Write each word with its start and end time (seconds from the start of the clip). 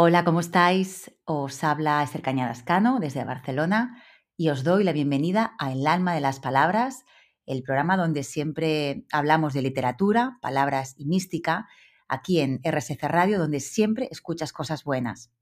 Hola, 0.00 0.24
¿cómo 0.24 0.38
estáis? 0.38 1.10
Os 1.24 1.64
habla 1.64 2.04
Esther 2.04 2.22
Cañadascano 2.22 3.00
desde 3.00 3.24
Barcelona 3.24 4.00
y 4.36 4.50
os 4.50 4.62
doy 4.62 4.84
la 4.84 4.92
bienvenida 4.92 5.56
a 5.58 5.72
El 5.72 5.88
alma 5.88 6.14
de 6.14 6.20
las 6.20 6.38
palabras, 6.38 7.04
el 7.46 7.64
programa 7.64 7.96
donde 7.96 8.22
siempre 8.22 9.04
hablamos 9.10 9.54
de 9.54 9.62
literatura, 9.62 10.38
palabras 10.40 10.94
y 10.96 11.06
mística, 11.06 11.66
aquí 12.06 12.38
en 12.38 12.60
RSC 12.62 13.02
Radio, 13.08 13.40
donde 13.40 13.58
siempre 13.58 14.06
escuchas 14.12 14.52
cosas 14.52 14.84
buenas. 14.84 15.32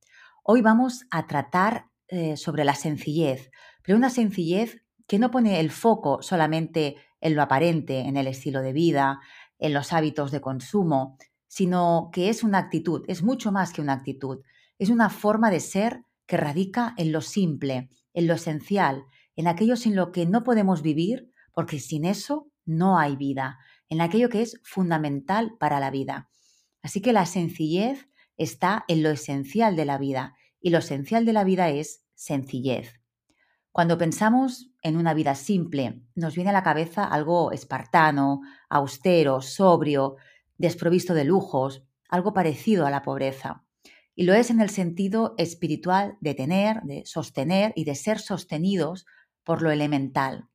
Hoy 0.43 0.63
vamos 0.63 1.05
a 1.11 1.27
tratar 1.27 1.91
eh, 2.09 2.39
sobre 2.39 2.65
la 2.65 2.77
sencillez, 2.77 3.51
pero 3.83 3.99
una 3.99 4.09
sencillez 4.09 4.83
que 5.07 5.19
no 5.19 5.31
pone 5.31 5.61
el 5.61 5.71
foco 5.71 6.23
solamente 6.23 6.97
en 7.21 7.37
lo 7.37 7.43
aparente, 7.43 8.09
en 8.09 8.17
el 8.17 8.27
estilo 8.27 8.63
de 8.63 8.73
vida, 8.73 9.21
en 9.59 9.75
los 9.75 9.93
hábitos 9.93 10.31
de 10.31 10.41
consumo, 10.41 11.19
sino 11.49 12.11
que 12.13 12.29
es 12.29 12.43
una 12.43 12.59
actitud, 12.59 13.05
es 13.09 13.23
mucho 13.23 13.53
más 13.53 13.73
que 13.73 13.81
una 13.81 13.93
actitud, 13.93 14.43
es 14.79 14.91
una 14.91 15.11
forma 15.11 15.51
de 15.51 15.61
ser 15.61 16.03
que 16.27 16.37
radica 16.37 16.95
en 16.97 17.13
lo 17.13 17.21
simple, 17.21 17.91
en 18.13 18.27
lo 18.27 18.35
esencial, 18.35 19.05
en 19.37 19.47
aquello 19.47 19.77
sin 19.77 19.95
lo 19.95 20.13
que 20.13 20.27
no 20.27 20.43
podemos 20.43 20.83
vivir, 20.83 21.31
porque 21.53 21.79
sin 21.79 22.05
eso 22.05 22.51
no 22.65 22.99
hay 22.99 23.17
vida, 23.17 23.59
en 23.89 24.01
aquello 24.01 24.29
que 24.29 24.43
es 24.43 24.61
fundamental 24.65 25.57
para 25.59 25.81
la 25.81 25.91
vida. 25.91 26.29
Así 26.83 27.01
que 27.01 27.13
la 27.13 27.27
sencillez 27.27 28.09
está 28.37 28.85
en 28.89 29.03
lo 29.03 29.11
esencial 29.11 29.77
de 29.77 29.85
la 29.85 29.99
vida, 29.99 30.35
y 30.61 30.71
lo 30.71 30.79
esencial 30.79 31.25
de 31.25 31.33
la 31.33 31.45
vida 31.45 31.71
es 31.71 32.05
sencillez. 32.15 33.01
Cuando 33.71 33.99
pensamos 33.99 34.71
en 34.83 34.97
una 34.97 35.13
vida 35.13 35.35
simple, 35.35 36.03
nos 36.15 36.35
viene 36.35 36.51
a 36.51 36.55
la 36.55 36.63
cabeza 36.63 37.05
algo 37.05 37.53
espartano, 37.53 38.41
austero, 38.71 39.43
sobrio, 39.43 40.17
desprovisto 40.59 41.15
de 41.15 41.25
lujos, 41.25 41.85
algo 42.09 42.33
parecido 42.33 42.87
a 42.87 42.91
la 42.91 43.03
pobreza. 43.03 43.65
Y 44.15 44.25
lo 44.25 44.35
es 44.35 44.51
en 44.51 44.61
el 44.61 44.71
sentido 44.71 45.35
espiritual 45.37 46.17
de 46.21 46.35
tener, 46.35 46.83
de 46.83 47.05
sostener 47.05 47.73
y 47.77 47.85
de 47.85 47.95
ser 47.95 48.19
sostenidos 48.19 49.07
por 49.45 49.63
lo 49.63 49.71
elemental. 49.71 50.49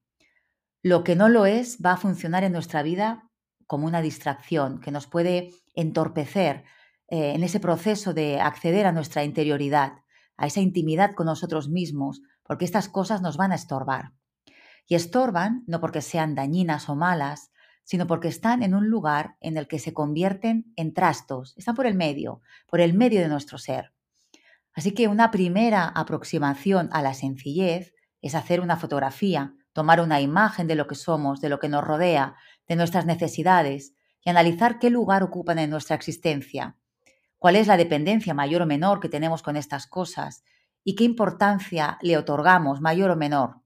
Lo 0.84 1.04
que 1.04 1.16
no 1.16 1.30
lo 1.30 1.46
es 1.46 1.78
va 1.84 1.94
a 1.94 1.98
funcionar 1.98 2.44
en 2.44 2.54
nuestra 2.54 2.82
vida 2.82 3.30
como 3.68 3.86
una 3.86 4.02
distracción 4.02 4.80
que 4.80 4.92
nos 4.92 5.08
puede 5.08 5.52
entorpecer 5.76 6.66
eh, 7.08 7.34
en 7.36 7.44
ese 7.44 7.60
proceso 7.60 8.14
de 8.14 8.42
acceder 8.42 8.88
a 8.88 8.92
nuestra 8.92 9.24
interioridad, 9.24 9.94
a 10.38 10.48
esa 10.48 10.60
intimidad 10.60 11.14
con 11.14 11.28
nosotros 11.28 11.70
mismos, 11.70 12.22
porque 12.44 12.66
estas 12.66 12.90
cosas 12.90 13.22
nos 13.22 13.38
van 13.38 13.52
a 13.52 13.56
estorbar. 13.56 14.14
Y 14.88 14.96
estorban 14.96 15.64
no 15.68 15.80
porque 15.80 16.02
sean 16.02 16.36
dañinas 16.36 16.90
o 16.90 16.96
malas, 16.96 17.51
sino 17.84 18.08
porque 18.08 18.28
están 18.28 18.64
en 18.64 18.76
un 18.76 18.90
lugar 18.90 19.36
en 19.42 19.58
el 19.58 19.68
que 19.68 19.80
se 19.80 19.94
convierten 19.94 20.72
en 20.76 20.94
trastos, 20.94 21.54
están 21.58 21.76
por 21.76 21.86
el 21.86 21.96
medio, 21.96 22.42
por 22.68 22.82
el 22.82 22.94
medio 22.94 23.22
de 23.22 23.28
nuestro 23.28 23.58
ser. 23.58 23.94
Así 24.74 24.94
que 24.94 25.08
una 25.08 25.32
primera 25.32 25.88
aproximación 25.88 26.90
a 26.92 27.02
la 27.02 27.14
sencillez 27.14 27.94
es 28.22 28.36
hacer 28.36 28.62
una 28.62 28.78
fotografía, 28.78 29.54
tomar 29.74 30.00
una 30.02 30.22
imagen 30.22 30.68
de 30.68 30.76
lo 30.76 30.88
que 30.88 30.96
somos, 30.96 31.42
de 31.42 31.50
lo 31.50 31.60
que 31.60 31.70
nos 31.70 31.84
rodea, 31.84 32.36
de 32.68 32.76
nuestras 32.76 33.06
necesidades 33.06 33.94
y 34.24 34.30
analizar 34.30 34.80
qué 34.80 34.90
lugar 34.90 35.24
ocupan 35.24 35.60
en 35.60 35.70
nuestra 35.70 35.96
existencia, 35.96 36.78
cuál 37.38 37.56
es 37.56 37.68
la 37.68 37.78
dependencia 37.78 38.34
mayor 38.34 38.62
o 38.62 38.66
menor 38.66 39.00
que 39.00 39.10
tenemos 39.10 39.42
con 39.42 39.58
estas 39.58 39.88
cosas 39.88 40.44
y 40.84 40.96
qué 40.96 41.04
importancia 41.04 41.98
le 42.02 42.18
otorgamos 42.18 42.82
mayor 42.82 43.12
o 43.12 43.16
menor. 43.16 43.62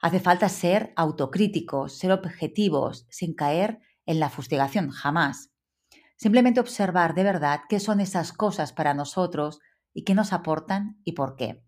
Hace 0.00 0.20
falta 0.20 0.48
ser 0.48 0.92
autocríticos, 0.96 1.98
ser 1.98 2.12
objetivos, 2.12 3.06
sin 3.10 3.34
caer 3.34 3.80
en 4.04 4.20
la 4.20 4.28
fustigación, 4.28 4.90
jamás. 4.90 5.50
Simplemente 6.16 6.60
observar 6.60 7.14
de 7.14 7.24
verdad 7.24 7.60
qué 7.68 7.80
son 7.80 8.00
esas 8.00 8.32
cosas 8.32 8.72
para 8.72 8.94
nosotros 8.94 9.60
y 9.92 10.04
qué 10.04 10.14
nos 10.14 10.32
aportan 10.32 11.00
y 11.04 11.12
por 11.12 11.36
qué. 11.36 11.62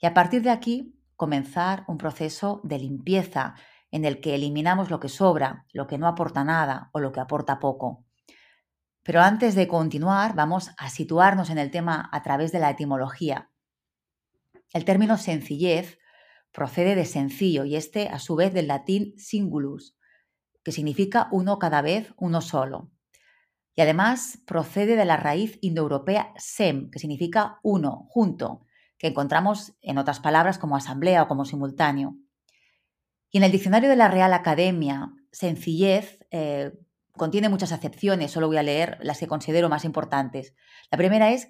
Y 0.00 0.06
a 0.06 0.14
partir 0.14 0.42
de 0.42 0.50
aquí, 0.50 0.98
comenzar 1.16 1.84
un 1.86 1.98
proceso 1.98 2.60
de 2.64 2.78
limpieza 2.78 3.54
en 3.92 4.04
el 4.04 4.20
que 4.20 4.34
eliminamos 4.34 4.90
lo 4.90 4.98
que 4.98 5.08
sobra, 5.08 5.66
lo 5.72 5.86
que 5.86 5.98
no 5.98 6.08
aporta 6.08 6.42
nada 6.42 6.90
o 6.92 7.00
lo 7.00 7.12
que 7.12 7.20
aporta 7.20 7.60
poco. 7.60 8.04
Pero 9.04 9.20
antes 9.20 9.54
de 9.54 9.68
continuar, 9.68 10.34
vamos 10.34 10.70
a 10.78 10.90
situarnos 10.90 11.50
en 11.50 11.58
el 11.58 11.70
tema 11.70 12.08
a 12.12 12.22
través 12.22 12.52
de 12.52 12.60
la 12.60 12.70
etimología. 12.70 13.50
El 14.72 14.84
término 14.84 15.18
sencillez 15.18 15.98
procede 16.52 16.94
de 16.94 17.06
sencillo 17.06 17.64
y 17.64 17.76
este 17.76 18.08
a 18.08 18.18
su 18.18 18.36
vez 18.36 18.52
del 18.52 18.68
latín 18.68 19.14
singulus, 19.16 19.96
que 20.62 20.72
significa 20.72 21.28
uno 21.32 21.58
cada 21.58 21.82
vez, 21.82 22.12
uno 22.18 22.40
solo. 22.40 22.90
Y 23.74 23.80
además 23.80 24.38
procede 24.46 24.96
de 24.96 25.06
la 25.06 25.16
raíz 25.16 25.58
indoeuropea 25.62 26.34
sem, 26.36 26.90
que 26.90 26.98
significa 26.98 27.58
uno, 27.62 28.06
junto, 28.10 28.66
que 28.98 29.08
encontramos 29.08 29.72
en 29.80 29.98
otras 29.98 30.20
palabras 30.20 30.58
como 30.58 30.76
asamblea 30.76 31.22
o 31.22 31.28
como 31.28 31.46
simultáneo. 31.46 32.16
Y 33.30 33.38
en 33.38 33.44
el 33.44 33.52
diccionario 33.52 33.88
de 33.88 33.96
la 33.96 34.08
Real 34.08 34.34
Academia, 34.34 35.10
sencillez 35.32 36.18
eh, 36.30 36.72
contiene 37.12 37.48
muchas 37.48 37.72
acepciones, 37.72 38.30
solo 38.30 38.46
voy 38.46 38.58
a 38.58 38.62
leer 38.62 38.98
las 39.00 39.18
que 39.18 39.26
considero 39.26 39.70
más 39.70 39.86
importantes. 39.86 40.54
La 40.90 40.98
primera 40.98 41.32
es 41.32 41.48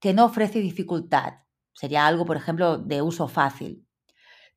que 0.00 0.14
no 0.14 0.24
ofrece 0.24 0.60
dificultad, 0.60 1.34
sería 1.74 2.06
algo, 2.06 2.24
por 2.24 2.38
ejemplo, 2.38 2.78
de 2.78 3.02
uso 3.02 3.28
fácil 3.28 3.87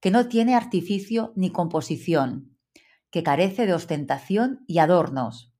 que 0.02 0.12
no 0.12 0.28
tiene 0.28 0.56
artificio 0.56 1.32
ni 1.36 1.52
composición, 1.52 2.58
que 3.12 3.24
carece 3.24 3.66
de 3.68 3.74
ostentación 3.74 4.66
y 4.68 4.80
adornos. 4.80 5.54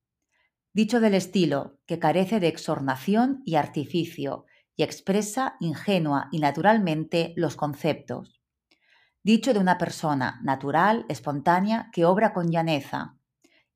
Dicho 0.74 1.00
del 1.00 1.14
estilo, 1.14 1.78
que 1.86 1.98
carece 1.98 2.40
de 2.40 2.48
exornación 2.48 3.42
y 3.44 3.54
artificio, 3.54 4.46
y 4.74 4.82
expresa 4.82 5.56
ingenua 5.60 6.28
y 6.32 6.40
naturalmente 6.40 7.34
los 7.36 7.56
conceptos. 7.56 8.42
Dicho 9.22 9.52
de 9.52 9.60
una 9.60 9.78
persona 9.78 10.40
natural, 10.42 11.06
espontánea, 11.08 11.90
que 11.92 12.04
obra 12.04 12.32
con 12.32 12.50
llaneza, 12.50 13.16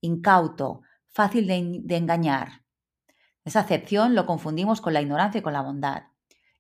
incauto, 0.00 0.80
fácil 1.06 1.46
de, 1.46 1.80
de 1.84 1.96
engañar. 1.96 2.64
Esa 3.44 3.60
acepción 3.60 4.16
lo 4.16 4.26
confundimos 4.26 4.80
con 4.80 4.94
la 4.94 5.02
ignorancia 5.02 5.38
y 5.38 5.42
con 5.42 5.52
la 5.52 5.62
bondad. 5.62 6.04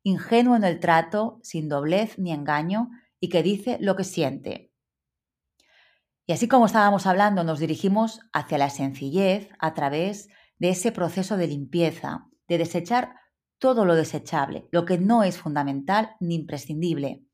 Ingenuo 0.04 0.54
en 0.54 0.62
el 0.62 0.78
trato, 0.78 1.40
sin 1.42 1.68
doblez 1.68 2.18
ni 2.18 2.30
engaño, 2.30 2.90
y 3.20 3.28
que 3.28 3.42
dice 3.42 3.78
lo 3.80 3.96
que 3.96 4.04
siente. 4.04 4.72
Y 6.26 6.32
así 6.32 6.48
como 6.48 6.66
estábamos 6.66 7.06
hablando, 7.06 7.44
nos 7.44 7.60
dirigimos 7.60 8.20
hacia 8.32 8.58
la 8.58 8.70
sencillez 8.70 9.48
a 9.58 9.74
través 9.74 10.28
de 10.58 10.70
ese 10.70 10.90
proceso 10.90 11.36
de 11.36 11.46
limpieza, 11.46 12.26
de 12.48 12.58
desechar 12.58 13.14
todo 13.58 13.84
lo 13.84 13.94
desechable, 13.94 14.68
lo 14.72 14.84
que 14.84 14.98
no 14.98 15.22
es 15.22 15.38
fundamental 15.38 16.16
ni 16.20 16.34
imprescindible. 16.34 17.24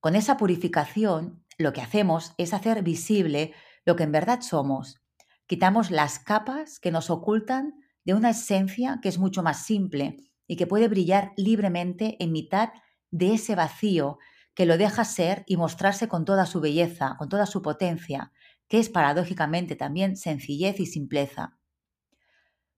Con 0.00 0.16
esa 0.16 0.36
purificación, 0.36 1.44
lo 1.58 1.72
que 1.72 1.80
hacemos 1.80 2.32
es 2.38 2.54
hacer 2.54 2.82
visible 2.82 3.54
lo 3.84 3.96
que 3.96 4.04
en 4.04 4.12
verdad 4.12 4.40
somos. 4.40 5.00
Quitamos 5.46 5.90
las 5.90 6.18
capas 6.18 6.78
que 6.78 6.90
nos 6.90 7.10
ocultan 7.10 7.74
de 8.04 8.14
una 8.14 8.30
esencia 8.30 8.98
que 9.02 9.08
es 9.08 9.18
mucho 9.18 9.42
más 9.42 9.64
simple 9.64 10.16
y 10.46 10.56
que 10.56 10.66
puede 10.66 10.88
brillar 10.88 11.32
libremente 11.36 12.16
en 12.22 12.32
mitad 12.32 12.70
de 13.10 13.34
ese 13.34 13.54
vacío 13.54 14.18
que 14.54 14.66
lo 14.66 14.76
deja 14.76 15.04
ser 15.04 15.44
y 15.46 15.56
mostrarse 15.56 16.08
con 16.08 16.24
toda 16.24 16.46
su 16.46 16.60
belleza, 16.60 17.16
con 17.18 17.28
toda 17.28 17.46
su 17.46 17.62
potencia, 17.62 18.32
que 18.68 18.78
es 18.78 18.88
paradójicamente 18.88 19.76
también 19.76 20.16
sencillez 20.16 20.80
y 20.80 20.86
simpleza. 20.86 21.58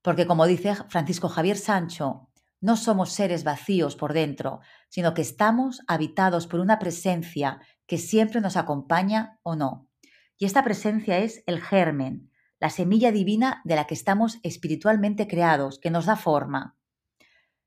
Porque 0.03 0.27
como 0.27 0.47
dice 0.47 0.75
Francisco 0.89 1.29
Javier 1.29 1.57
Sancho, 1.57 2.29
no 2.61 2.77
somos 2.77 3.13
seres 3.13 3.45
vacíos 3.45 3.97
por 3.97 4.13
dentro, 4.13 4.61
sino 4.89 5.15
que 5.15 5.23
estamos 5.23 5.83
habitados 5.87 6.47
por 6.47 6.61
una 6.61 6.79
presencia 6.79 7.61
que 7.87 7.99
siempre 7.99 8.41
nos 8.41 8.57
acompaña 8.57 9.39
o 9.43 9.55
no. 9.57 9.89
Y 10.39 10.47
esta 10.47 10.65
presencia 10.65 11.19
es 11.19 11.43
el 11.47 11.61
germen, 11.61 12.31
la 12.59 12.71
semilla 12.71 13.13
divina 13.13 13.61
de 13.65 13.77
la 13.77 13.87
que 13.87 13.95
estamos 13.95 14.39
espiritualmente 14.43 15.29
creados, 15.29 15.79
que 15.79 15.91
nos 15.91 16.07
da 16.07 16.17
forma. 16.17 16.77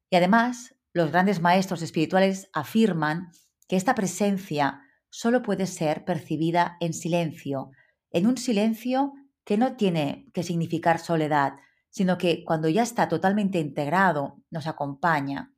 Y 0.10 0.16
además, 0.16 0.76
los 0.94 1.12
grandes 1.12 1.42
maestros 1.42 1.82
espirituales 1.82 2.50
afirman 2.54 3.32
que 3.68 3.76
esta 3.76 3.96
presencia 3.96 4.82
solo 5.10 5.42
puede 5.42 5.68
ser 5.68 6.06
percibida 6.06 6.78
en 6.80 6.94
silencio, 6.94 7.72
en 8.12 8.28
un 8.28 8.38
silencio 8.38 9.14
que 9.44 9.58
no 9.58 9.76
tiene 9.76 10.30
que 10.34 10.44
significar 10.44 11.00
soledad, 11.00 11.54
sino 11.90 12.18
que 12.18 12.44
cuando 12.44 12.70
ya 12.70 12.84
está 12.84 13.08
totalmente 13.08 13.60
integrado 13.60 14.44
nos 14.52 14.68
acompaña. 14.68 15.54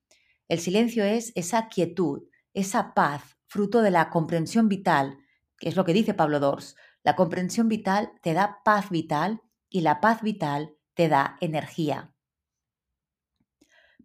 El 0.47 0.59
silencio 0.59 1.03
es 1.03 1.31
esa 1.35 1.67
quietud, 1.69 2.23
esa 2.53 2.93
paz, 2.93 3.37
fruto 3.47 3.81
de 3.81 3.91
la 3.91 4.09
comprensión 4.09 4.69
vital, 4.69 5.17
que 5.57 5.69
es 5.69 5.75
lo 5.75 5.85
que 5.85 5.93
dice 5.93 6.13
Pablo 6.13 6.39
Dors. 6.39 6.75
La 7.03 7.15
comprensión 7.15 7.67
vital 7.67 8.11
te 8.21 8.33
da 8.33 8.59
paz 8.63 8.89
vital 8.89 9.41
y 9.69 9.81
la 9.81 10.01
paz 10.01 10.21
vital 10.21 10.75
te 10.93 11.09
da 11.09 11.37
energía. 11.41 12.13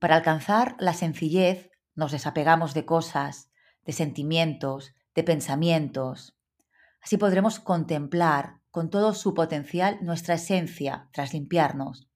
Para 0.01 0.17
alcanzar 0.17 0.77
la 0.79 0.93
sencillez 0.93 1.71
nos 1.95 2.13
desapegamos 2.13 2.75
de 2.75 2.85
cosas, 2.85 3.51
de 3.85 3.93
sentimientos, 3.93 4.95
de 5.15 5.23
pensamientos. 5.23 6.37
Así 7.01 7.17
podremos 7.17 7.61
contemplar 7.61 8.61
con 8.71 8.91
todo 8.91 9.15
su 9.15 9.35
potencial 9.35 9.99
nuestra 10.03 10.35
esencia 10.35 11.09
tras 11.13 11.33
limpiarnos. 11.33 12.09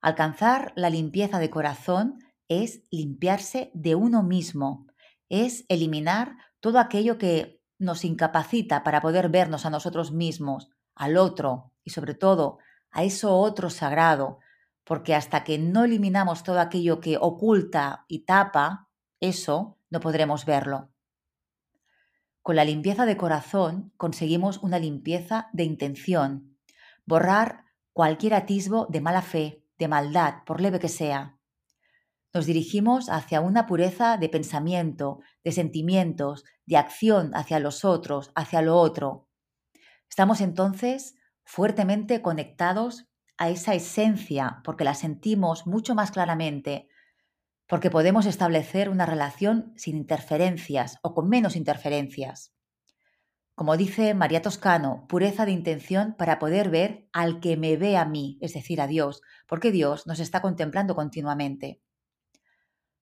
Alcanzar 0.00 0.72
la 0.76 0.90
limpieza 0.90 1.38
de 1.38 1.50
corazón 1.50 2.18
es 2.48 2.82
limpiarse 2.90 3.70
de 3.74 3.94
uno 3.94 4.22
mismo, 4.22 4.86
es 5.28 5.64
eliminar 5.68 6.36
todo 6.60 6.78
aquello 6.78 7.18
que 7.18 7.60
nos 7.78 8.04
incapacita 8.04 8.84
para 8.84 9.00
poder 9.00 9.28
vernos 9.28 9.66
a 9.66 9.70
nosotros 9.70 10.12
mismos, 10.12 10.70
al 10.94 11.16
otro 11.16 11.72
y 11.84 11.90
sobre 11.90 12.14
todo 12.14 12.58
a 12.90 13.04
eso 13.04 13.36
otro 13.36 13.70
sagrado, 13.70 14.38
porque 14.84 15.14
hasta 15.14 15.44
que 15.44 15.58
no 15.58 15.84
eliminamos 15.84 16.42
todo 16.42 16.60
aquello 16.60 17.00
que 17.00 17.16
oculta 17.18 18.04
y 18.08 18.20
tapa 18.24 18.88
eso, 19.20 19.78
no 19.92 20.00
podremos 20.00 20.46
verlo. 20.46 20.90
Con 22.40 22.56
la 22.56 22.64
limpieza 22.64 23.04
de 23.04 23.18
corazón 23.18 23.92
conseguimos 23.98 24.58
una 24.62 24.78
limpieza 24.78 25.50
de 25.52 25.64
intención, 25.64 26.56
borrar 27.04 27.66
cualquier 27.92 28.34
atisbo 28.34 28.86
de 28.86 29.02
mala 29.02 29.20
fe, 29.20 29.62
de 29.78 29.88
maldad, 29.88 30.44
por 30.46 30.62
leve 30.62 30.80
que 30.80 30.88
sea. 30.88 31.38
Nos 32.32 32.46
dirigimos 32.46 33.10
hacia 33.10 33.42
una 33.42 33.66
pureza 33.66 34.16
de 34.16 34.30
pensamiento, 34.30 35.20
de 35.44 35.52
sentimientos, 35.52 36.44
de 36.64 36.78
acción 36.78 37.30
hacia 37.34 37.60
los 37.60 37.84
otros, 37.84 38.32
hacia 38.34 38.62
lo 38.62 38.78
otro. 38.78 39.28
Estamos 40.08 40.40
entonces 40.40 41.16
fuertemente 41.44 42.22
conectados 42.22 43.10
a 43.36 43.50
esa 43.50 43.74
esencia 43.74 44.62
porque 44.64 44.84
la 44.84 44.94
sentimos 44.94 45.66
mucho 45.66 45.94
más 45.94 46.10
claramente, 46.12 46.88
porque 47.72 47.88
podemos 47.88 48.26
establecer 48.26 48.90
una 48.90 49.06
relación 49.06 49.72
sin 49.76 49.96
interferencias 49.96 50.98
o 51.00 51.14
con 51.14 51.30
menos 51.30 51.56
interferencias. 51.56 52.52
Como 53.54 53.78
dice 53.78 54.12
María 54.12 54.42
Toscano, 54.42 55.06
pureza 55.08 55.46
de 55.46 55.52
intención 55.52 56.14
para 56.18 56.38
poder 56.38 56.68
ver 56.68 57.08
al 57.14 57.40
que 57.40 57.56
me 57.56 57.78
ve 57.78 57.96
a 57.96 58.04
mí, 58.04 58.36
es 58.42 58.52
decir, 58.52 58.78
a 58.82 58.86
Dios, 58.86 59.22
porque 59.48 59.72
Dios 59.72 60.06
nos 60.06 60.20
está 60.20 60.42
contemplando 60.42 60.94
continuamente. 60.94 61.80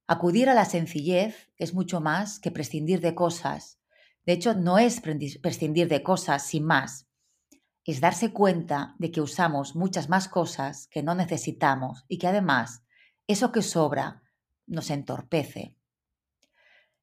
Acudir 0.07 0.49
a 0.49 0.55
la 0.55 0.65
sencillez 0.65 1.51
es 1.57 1.75
mucho 1.75 2.01
más 2.01 2.39
que 2.39 2.53
prescindir 2.53 3.01
de 3.01 3.17
cosas. 3.17 3.81
De 4.25 4.35
hecho, 4.35 4.55
no 4.55 4.79
es 4.79 5.01
prescindir 5.01 5.89
de 5.89 6.05
cosas 6.05 6.47
sin 6.47 6.65
más, 6.65 7.09
es 7.85 8.01
darse 8.01 8.33
cuenta 8.33 8.95
de 9.01 9.11
que 9.11 9.21
usamos 9.21 9.75
muchas 9.75 10.09
más 10.09 10.29
cosas 10.29 10.87
que 10.93 11.03
no 11.03 11.17
necesitamos 11.17 12.05
y 12.07 12.19
que 12.19 12.29
además 12.29 12.85
eso 13.27 13.51
que 13.51 13.63
sobra 13.63 14.23
nos 14.67 14.91
entorpece. 14.91 15.75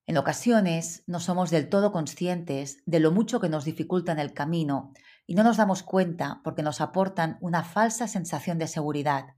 En 0.06 0.18
ocasiones 0.18 1.04
no 1.06 1.20
somos 1.20 1.50
del 1.52 1.68
todo 1.68 1.92
conscientes 1.92 2.82
de 2.86 3.02
lo 3.02 3.12
mucho 3.12 3.42
que 3.42 3.50
nos 3.50 3.66
dificulta 3.66 4.14
en 4.14 4.20
el 4.20 4.34
camino 4.34 4.94
y 5.26 5.36
no 5.36 5.44
nos 5.44 5.58
damos 5.58 5.84
cuenta 5.84 6.40
porque 6.46 6.64
nos 6.64 6.80
aportan 6.80 7.38
una 7.42 7.64
falsa 7.64 8.08
sensación 8.08 8.58
de 8.58 8.68
seguridad. 8.68 9.36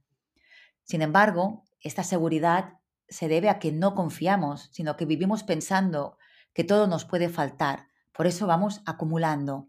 Sin 0.84 1.02
embargo, 1.02 1.64
esta 1.80 2.04
seguridad 2.04 2.74
se 3.08 3.26
debe 3.26 3.48
a 3.48 3.58
que 3.58 3.72
no 3.72 3.96
confiamos, 3.96 4.70
sino 4.72 4.96
que 4.96 5.06
vivimos 5.06 5.42
pensando 5.42 6.18
que 6.52 6.62
todo 6.62 6.86
nos 6.86 7.04
puede 7.04 7.28
faltar. 7.28 7.88
Por 8.12 8.28
eso 8.28 8.46
vamos 8.46 8.80
acumulando. 8.86 9.68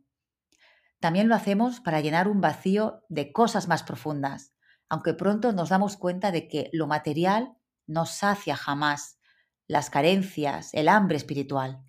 También 0.99 1.27
lo 1.27 1.33
hacemos 1.33 1.79
para 1.79 1.99
llenar 1.99 2.27
un 2.27 2.41
vacío 2.41 3.03
de 3.09 3.31
cosas 3.31 3.67
más 3.67 3.81
profundas, 3.81 4.53
aunque 4.87 5.15
pronto 5.15 5.51
nos 5.51 5.69
damos 5.69 5.97
cuenta 5.97 6.31
de 6.31 6.47
que 6.47 6.69
lo 6.73 6.85
material 6.85 7.57
no 7.91 8.05
sacia 8.05 8.55
jamás 8.55 9.19
las 9.67 9.89
carencias, 9.89 10.73
el 10.73 10.87
hambre 10.89 11.17
espiritual. 11.17 11.83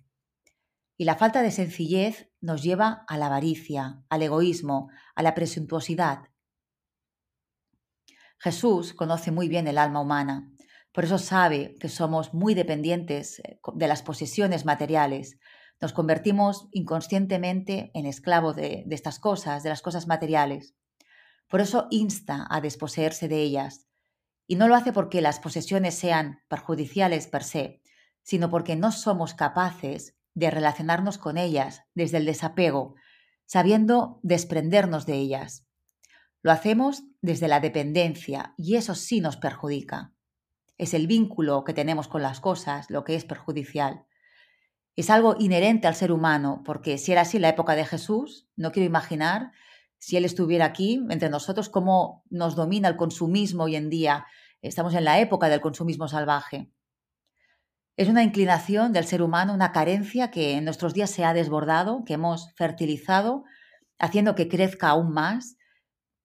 Y 0.97 1.05
la 1.05 1.15
falta 1.15 1.41
de 1.41 1.51
sencillez 1.51 2.29
nos 2.39 2.61
lleva 2.61 3.03
a 3.07 3.17
la 3.17 3.25
avaricia, 3.25 4.03
al 4.09 4.21
egoísmo, 4.21 4.89
a 5.15 5.23
la 5.23 5.33
presuntuosidad. 5.33 6.29
Jesús 8.37 8.93
conoce 8.93 9.31
muy 9.31 9.47
bien 9.47 9.67
el 9.67 9.77
alma 9.77 10.01
humana, 10.01 10.53
por 10.93 11.05
eso 11.05 11.17
sabe 11.17 11.75
que 11.79 11.89
somos 11.89 12.35
muy 12.35 12.53
dependientes 12.53 13.39
eh, 13.39 13.59
de 13.73 13.87
las 13.87 14.03
posesiones 14.03 14.63
materiales, 14.63 15.39
nos 15.81 15.91
convertimos 15.91 16.69
inconscientemente 16.71 17.91
en 17.93 18.05
esclavos 18.05 18.55
de, 18.55 18.85
estas 18.91 19.19
cosas, 19.19 19.63
de 19.63 19.69
las 19.69 19.81
cosas 19.81 20.07
materiales. 20.07 20.75
Por 21.49 21.59
eso 21.59 21.87
insta 21.89 22.47
a 22.49 22.61
desposeerse 22.61 23.27
de 23.27 23.41
ellas. 23.41 23.87
Y 24.47 24.55
no 24.55 24.67
lo 24.67 24.75
hace 24.75 24.93
porque 24.93 25.21
las 25.21 25.39
posesiones 25.39 25.95
sean 25.95 26.41
perjudiciales 26.47 27.27
per 27.27 27.43
se, 27.43 27.81
sino 28.21 28.49
porque 28.49 28.75
no 28.75 28.91
somos 28.91 29.33
capaces 29.33 30.17
de 30.33 30.51
relacionarnos 30.51 31.17
con 31.17 31.37
ellas 31.37 31.83
desde 31.93 32.17
el 32.17 32.25
desapego, 32.25 32.95
sabiendo 33.45 34.19
desprendernos 34.23 35.05
de 35.05 35.15
ellas. 35.15 35.67
Lo 36.41 36.51
hacemos 36.51 37.03
desde 37.21 37.47
la 37.47 37.59
dependencia 37.59 38.53
y 38.57 38.75
eso 38.75 38.95
sí 38.95 39.21
nos 39.21 39.37
perjudica. 39.37 40.13
Es 40.77 40.93
el 40.93 41.07
vínculo 41.07 41.63
que 41.63 41.73
tenemos 41.73 42.07
con 42.07 42.21
las 42.21 42.39
cosas 42.39 42.89
lo 42.89 43.03
que 43.03 43.15
es 43.15 43.25
perjudicial 43.25 44.05
es 44.95 45.09
algo 45.09 45.35
inherente 45.39 45.87
al 45.87 45.95
ser 45.95 46.11
humano, 46.11 46.61
porque 46.65 46.97
si 46.97 47.11
era 47.11 47.21
así 47.21 47.37
en 47.37 47.43
la 47.43 47.49
época 47.49 47.75
de 47.75 47.85
Jesús, 47.85 48.47
no 48.55 48.71
quiero 48.71 48.87
imaginar 48.87 49.51
si 50.03 50.17
Él 50.17 50.25
estuviera 50.25 50.65
aquí 50.65 51.01
entre 51.09 51.29
nosotros, 51.29 51.69
cómo 51.69 52.25
nos 52.29 52.55
domina 52.55 52.89
el 52.89 52.97
consumismo 52.97 53.63
hoy 53.63 53.77
en 53.77 53.89
día. 53.89 54.25
Estamos 54.61 54.93
en 54.95 55.05
la 55.05 55.19
época 55.19 55.47
del 55.47 55.61
consumismo 55.61 56.09
salvaje. 56.09 56.69
Es 57.95 58.09
una 58.09 58.23
inclinación 58.23 58.91
del 58.91 59.05
ser 59.05 59.21
humano, 59.21 59.53
una 59.53 59.71
carencia 59.71 60.29
que 60.29 60.57
en 60.57 60.65
nuestros 60.65 60.93
días 60.93 61.09
se 61.09 61.23
ha 61.23 61.33
desbordado, 61.33 62.03
que 62.05 62.15
hemos 62.15 62.51
fertilizado, 62.55 63.45
haciendo 63.97 64.35
que 64.35 64.49
crezca 64.49 64.89
aún 64.89 65.13
más 65.13 65.55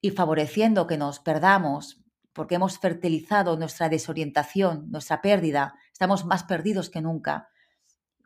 y 0.01 0.11
favoreciendo 0.11 0.89
que 0.89 0.99
nos 0.99 1.21
perdamos, 1.21 2.03
porque 2.33 2.57
hemos 2.57 2.79
fertilizado 2.79 3.57
nuestra 3.57 3.89
desorientación, 3.89 4.91
nuestra 4.91 5.21
pérdida. 5.21 5.75
Estamos 5.93 6.25
más 6.25 6.43
perdidos 6.43 6.91
que 6.91 7.01
nunca 7.01 7.49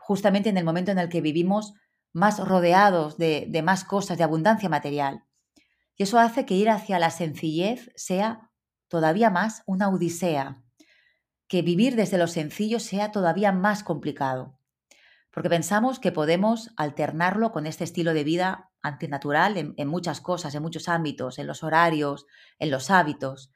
justamente 0.02 0.48
en 0.48 0.56
el 0.56 0.64
momento 0.64 0.90
en 0.90 0.98
el 0.98 1.08
que 1.08 1.20
vivimos 1.20 1.74
más 2.12 2.38
rodeados 2.40 3.16
de, 3.16 3.62
más 3.64 3.84
cosas, 3.84 4.18
de 4.18 4.24
abundancia 4.24 4.68
material. 4.68 5.24
Y 5.96 6.04
eso 6.04 6.18
hace 6.18 6.46
que 6.46 6.54
ir 6.54 6.70
hacia 6.70 6.98
la 6.98 7.10
sencillez 7.10 7.90
sea 7.96 8.50
todavía 8.88 9.30
más 9.30 9.62
una 9.66 9.88
odisea, 9.88 10.62
que 11.48 11.62
vivir 11.62 11.96
desde 11.96 12.18
lo 12.18 12.26
sencillo 12.26 12.80
sea 12.80 13.12
todavía 13.12 13.52
más 13.52 13.82
complicado, 13.82 14.58
porque 15.30 15.50
pensamos 15.50 15.98
que 15.98 16.12
podemos 16.12 16.72
alternarlo 16.76 17.52
con 17.52 17.66
este 17.66 17.84
estilo 17.84 18.14
de 18.14 18.24
vida 18.24 18.70
antinatural 18.82 19.56
en, 19.56 19.74
en 19.76 19.88
muchas 19.88 20.20
cosas, 20.20 20.54
en 20.54 20.62
muchos 20.62 20.88
ámbitos, 20.88 21.38
en 21.38 21.46
los 21.46 21.62
horarios, 21.62 22.26
en 22.58 22.70
los 22.70 22.90
hábitos. 22.90 23.52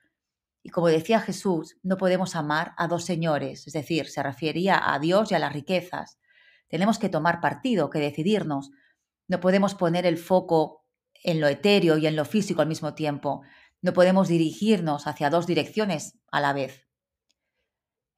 Y 0.63 0.71
como 0.71 0.89
decía 0.89 1.21
Jesús, 1.21 1.77
no 1.83 1.97
podemos 1.97 2.35
amar 2.35 2.75
a 2.77 2.89
dos 2.89 3.05
señores, 3.05 3.67
es 3.67 3.73
decir, 3.73 4.09
se 4.09 4.23
refería 4.23 4.93
a 4.93 4.99
Dios 4.99 5.31
y 5.31 5.35
a 5.35 5.39
las 5.39 5.53
riquezas. 5.53 6.19
Tenemos 6.69 6.99
que 6.99 7.09
tomar 7.09 7.41
partido, 7.41 7.91
que 7.91 7.99
decidirnos. 7.99 8.71
No 9.29 9.41
podemos 9.41 9.75
poner 9.75 10.07
el 10.07 10.19
foco 10.19 10.86
en 11.25 11.41
lo 11.41 11.49
etéreo 11.49 11.99
y 11.99 12.07
en 12.07 12.17
lo 12.17 12.25
físico 12.25 12.63
al 12.63 12.69
mismo 12.69 12.95
tiempo. 12.95 13.43
No 13.83 13.93
podemos 13.93 14.29
dirigirnos 14.29 15.07
hacia 15.07 15.31
dos 15.31 15.47
direcciones 15.47 16.19
a 16.31 16.41
la 16.41 16.53
vez. 16.53 16.87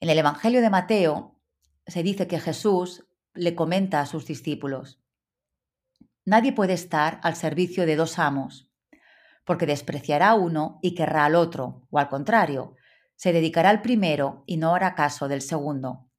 En 0.01 0.11
el 0.11 0.19
Evangelio 0.19 0.61
de 0.61 0.71
Mateo 0.71 1.41
se 1.87 2.03
dice 2.03 2.27
que 2.27 2.41
Jesús 2.41 3.07
le 3.35 3.55
comenta 3.55 4.01
a 4.01 4.07
sus 4.07 4.27
discípulos, 4.27 5.01
Nadie 6.29 6.53
puede 6.53 6.75
estar 6.75 7.21
al 7.23 7.37
servicio 7.37 7.87
de 7.87 7.97
dos 7.97 8.19
amos, 8.19 8.71
porque 9.47 9.65
despreciará 9.65 10.35
uno 10.35 10.79
y 10.83 10.95
querrá 10.95 11.25
al 11.25 11.35
otro, 11.35 11.87
o 11.89 11.99
al 11.99 12.11
contrario, 12.11 12.77
se 13.17 13.33
dedicará 13.33 13.71
al 13.71 13.81
primero 13.81 14.45
y 14.45 14.59
no 14.59 14.75
hará 14.75 14.95
caso 14.95 15.27
del 15.27 15.41
segundo. 15.41 16.11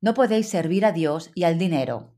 No 0.00 0.12
podéis 0.12 0.48
servir 0.48 0.84
a 0.84 0.90
Dios 0.90 1.30
y 1.36 1.44
al 1.44 1.56
dinero. 1.56 2.16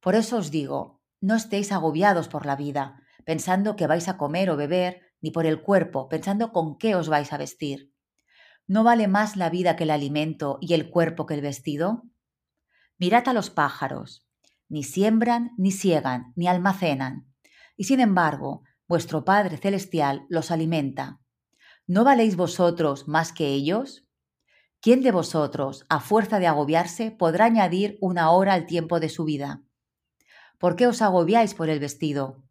Por 0.00 0.16
eso 0.16 0.36
os 0.36 0.50
digo, 0.50 1.00
no 1.22 1.34
estéis 1.34 1.72
agobiados 1.72 2.28
por 2.28 2.44
la 2.44 2.56
vida, 2.56 3.00
pensando 3.26 3.74
que 3.74 3.88
vais 3.88 4.08
a 4.08 4.16
comer 4.16 4.48
o 4.50 4.56
beber, 4.56 5.02
ni 5.20 5.32
por 5.32 5.46
el 5.46 5.60
cuerpo, 5.60 6.08
pensando 6.08 6.52
con 6.52 6.78
qué 6.78 6.94
os 6.94 7.08
vais 7.08 7.32
a 7.32 7.36
vestir. 7.36 7.92
¿No 8.68 8.84
vale 8.84 9.08
más 9.08 9.36
la 9.36 9.50
vida 9.50 9.74
que 9.74 9.82
el 9.82 9.90
alimento 9.90 10.58
y 10.60 10.74
el 10.74 10.88
cuerpo 10.90 11.26
que 11.26 11.34
el 11.34 11.40
vestido? 11.40 12.04
Mirad 12.98 13.28
a 13.28 13.32
los 13.32 13.50
pájaros. 13.50 14.26
Ni 14.68 14.84
siembran, 14.84 15.50
ni 15.58 15.72
ciegan, 15.72 16.32
ni 16.36 16.46
almacenan. 16.46 17.26
Y 17.76 17.84
sin 17.84 17.98
embargo, 17.98 18.62
vuestro 18.86 19.24
Padre 19.24 19.56
Celestial 19.56 20.24
los 20.28 20.52
alimenta. 20.52 21.20
¿No 21.88 22.04
valéis 22.04 22.36
vosotros 22.36 23.08
más 23.08 23.32
que 23.32 23.48
ellos? 23.48 24.06
¿Quién 24.80 25.02
de 25.02 25.10
vosotros, 25.10 25.84
a 25.88 25.98
fuerza 25.98 26.38
de 26.38 26.46
agobiarse, 26.46 27.10
podrá 27.10 27.46
añadir 27.46 27.98
una 28.00 28.30
hora 28.30 28.52
al 28.52 28.66
tiempo 28.66 29.00
de 29.00 29.08
su 29.08 29.24
vida? 29.24 29.62
¿Por 30.58 30.76
qué 30.76 30.86
os 30.86 31.02
agobiáis 31.02 31.54
por 31.54 31.68
el 31.70 31.80
vestido? 31.80 32.45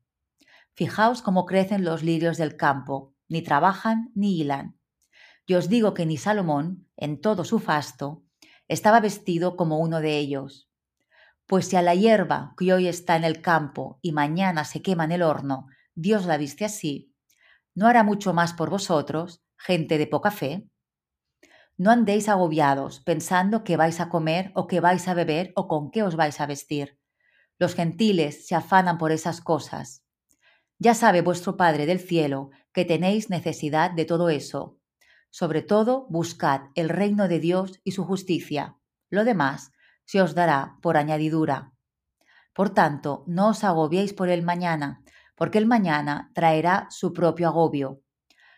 Fijaos 0.75 1.21
cómo 1.21 1.45
crecen 1.45 1.83
los 1.83 2.03
lirios 2.03 2.37
del 2.37 2.57
campo, 2.57 3.15
ni 3.27 3.41
trabajan 3.41 4.11
ni 4.13 4.39
hilan. 4.39 4.79
Yo 5.47 5.59
os 5.59 5.69
digo 5.69 5.93
que 5.93 6.05
ni 6.05 6.17
Salomón, 6.17 6.87
en 6.97 7.21
todo 7.21 7.43
su 7.43 7.59
fasto, 7.59 8.23
estaba 8.67 8.99
vestido 8.99 9.55
como 9.55 9.79
uno 9.79 9.99
de 9.99 10.17
ellos. 10.17 10.69
Pues 11.45 11.67
si 11.67 11.75
a 11.75 11.81
la 11.81 11.95
hierba 11.95 12.53
que 12.57 12.73
hoy 12.73 12.87
está 12.87 13.15
en 13.15 13.23
el 13.23 13.41
campo 13.41 13.99
y 14.01 14.11
mañana 14.11 14.65
se 14.65 14.81
quema 14.81 15.05
en 15.05 15.11
el 15.11 15.21
horno, 15.21 15.67
Dios 15.93 16.25
la 16.25 16.37
viste 16.37 16.65
así, 16.65 17.13
¿no 17.73 17.87
hará 17.87 18.03
mucho 18.03 18.33
más 18.33 18.53
por 18.53 18.69
vosotros, 18.69 19.43
gente 19.57 19.97
de 19.97 20.07
poca 20.07 20.31
fe? 20.31 20.67
no 21.77 21.91
andéis 21.91 22.29
agobiados 22.29 23.01
pensando 23.01 23.63
que 23.63 23.77
vais 23.77 23.99
a 23.99 24.09
comer 24.09 24.51
o 24.55 24.67
que 24.67 24.79
vais 24.79 25.07
a 25.07 25.13
beber 25.13 25.51
o 25.55 25.67
con 25.67 25.91
qué 25.91 26.03
os 26.03 26.15
vais 26.15 26.39
a 26.39 26.45
vestir. 26.45 26.99
Los 27.59 27.75
gentiles 27.75 28.47
se 28.47 28.55
afanan 28.55 28.97
por 28.97 29.11
esas 29.11 29.41
cosas. 29.41 30.04
Ya 30.77 30.93
sabe 30.93 31.21
vuestro 31.21 31.55
Padre 31.55 31.85
del 31.85 31.99
cielo 31.99 32.51
que 32.73 32.85
tenéis 32.85 33.29
necesidad 33.29 33.91
de 33.91 34.05
todo 34.05 34.29
eso. 34.29 34.77
Sobre 35.29 35.61
todo, 35.61 36.07
buscad 36.09 36.61
el 36.75 36.89
reino 36.89 37.27
de 37.27 37.39
Dios 37.39 37.79
y 37.83 37.91
su 37.91 38.03
justicia. 38.03 38.77
Lo 39.09 39.23
demás 39.23 39.71
se 40.05 40.21
os 40.21 40.35
dará 40.35 40.77
por 40.81 40.97
añadidura. 40.97 41.71
Por 42.53 42.69
tanto, 42.69 43.23
no 43.27 43.49
os 43.49 43.63
agobiéis 43.63 44.13
por 44.13 44.29
el 44.29 44.43
mañana, 44.43 45.03
porque 45.35 45.57
el 45.57 45.65
mañana 45.65 46.31
traerá 46.33 46.87
su 46.89 47.13
propio 47.13 47.47
agobio. 47.47 48.01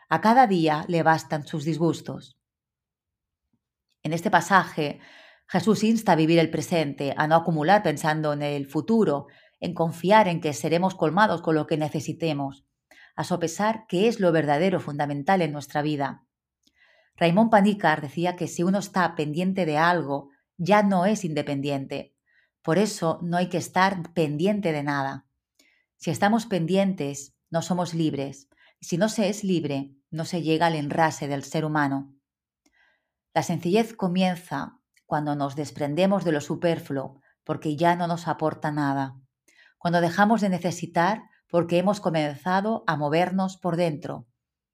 A 0.10 0.22
cada 0.22 0.48
día 0.48 0.86
le 0.88 1.04
bastan 1.04 1.46
sus 1.46 1.66
disgustos. 1.66 2.38
En 4.04 4.14
este 4.14 4.30
pasaje, 4.30 5.00
Jesús 5.48 5.84
insta 5.84 6.12
a 6.12 6.16
vivir 6.16 6.40
el 6.40 6.50
presente, 6.50 7.14
a 7.18 7.28
no 7.28 7.36
acumular 7.36 7.82
pensando 7.82 8.34
en 8.34 8.42
el 8.42 8.68
futuro, 8.68 9.28
en 9.60 9.74
confiar 9.74 10.28
en 10.28 10.42
que 10.42 10.54
seremos 10.54 10.96
colmados 10.96 11.42
con 11.42 11.56
lo 11.56 11.68
que 11.68 11.78
necesitemos, 11.78 12.66
a 13.16 13.24
sopesar 13.24 13.86
qué 13.88 14.08
es 14.08 14.20
lo 14.20 14.32
verdadero 14.32 14.80
fundamental 14.80 15.42
en 15.42 15.52
nuestra 15.52 15.82
vida. 15.82 16.24
Raymond 17.16 17.50
Panícar 17.50 18.02
decía 18.02 18.36
que 18.36 18.48
si 18.48 18.64
uno 18.64 18.78
está 18.78 19.16
pendiente 19.16 19.66
de 19.66 19.78
algo, 19.78 20.30
ya 20.58 20.84
no 20.84 21.06
es 21.06 21.26
independiente. 21.26 22.14
Por 22.62 22.78
eso 22.78 23.20
no 23.24 23.38
hay 23.38 23.48
que 23.48 23.58
estar 23.58 24.14
pendiente 24.14 24.72
de 24.72 24.84
nada. 24.84 25.26
Si 25.96 26.12
estamos 26.12 26.46
pendientes, 26.46 27.36
no 27.50 27.62
somos 27.62 27.94
libres. 27.94 28.50
Si 28.82 28.98
no 28.98 29.10
se 29.10 29.30
es 29.30 29.44
libre, 29.44 29.96
no 30.12 30.26
se 30.26 30.44
llega 30.44 30.68
al 30.68 30.76
enrase 30.76 31.28
del 31.28 31.44
ser 31.44 31.66
humano. 31.66 32.14
La 33.34 33.42
sencillez 33.42 33.96
comienza 33.96 34.80
cuando 35.06 35.36
nos 35.36 35.56
desprendemos 35.56 36.24
de 36.24 36.34
lo 36.34 36.42
superfluo, 36.42 37.22
porque 37.44 37.76
ya 37.76 37.96
no 37.96 38.08
nos 38.08 38.28
aporta 38.28 38.72
nada. 38.72 39.16
Cuando 39.78 40.02
dejamos 40.02 40.42
de 40.42 40.50
necesitar, 40.50 41.24
porque 41.50 41.78
hemos 41.78 42.00
comenzado 42.00 42.84
a 42.88 42.96
movernos 42.98 43.58
por 43.58 43.78
dentro, 43.78 44.28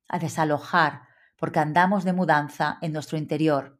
a 0.07 0.19
desalojar, 0.19 1.01
porque 1.37 1.59
andamos 1.59 2.03
de 2.03 2.13
mudanza 2.13 2.77
en 2.81 2.93
nuestro 2.93 3.17
interior. 3.17 3.79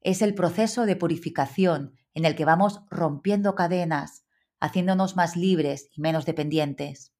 Es 0.00 0.22
el 0.22 0.34
proceso 0.34 0.86
de 0.86 0.96
purificación 0.96 1.96
en 2.14 2.24
el 2.24 2.36
que 2.36 2.44
vamos 2.44 2.82
rompiendo 2.90 3.54
cadenas, 3.54 4.24
haciéndonos 4.60 5.16
más 5.16 5.36
libres 5.36 5.90
y 5.92 6.00
menos 6.00 6.24
dependientes. 6.24 7.12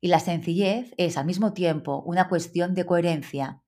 Y 0.00 0.08
la 0.08 0.20
sencillez 0.20 0.92
es 0.98 1.16
al 1.16 1.24
mismo 1.24 1.52
tiempo 1.52 2.02
una 2.04 2.28
cuestión 2.28 2.74
de 2.74 2.84
coherencia, 2.84 3.62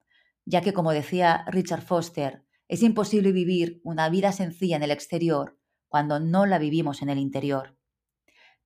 ya 0.44 0.60
que, 0.60 0.72
como 0.72 0.92
decía 0.92 1.44
Richard 1.46 1.82
Foster, 1.82 2.44
es 2.68 2.82
imposible 2.82 3.32
vivir 3.32 3.80
una 3.82 4.10
vida 4.10 4.32
sencilla 4.32 4.76
en 4.76 4.82
el 4.82 4.90
exterior 4.90 5.58
cuando 5.88 6.20
no 6.20 6.44
la 6.44 6.58
vivimos 6.58 7.00
en 7.00 7.08
el 7.08 7.18
interior. 7.18 7.77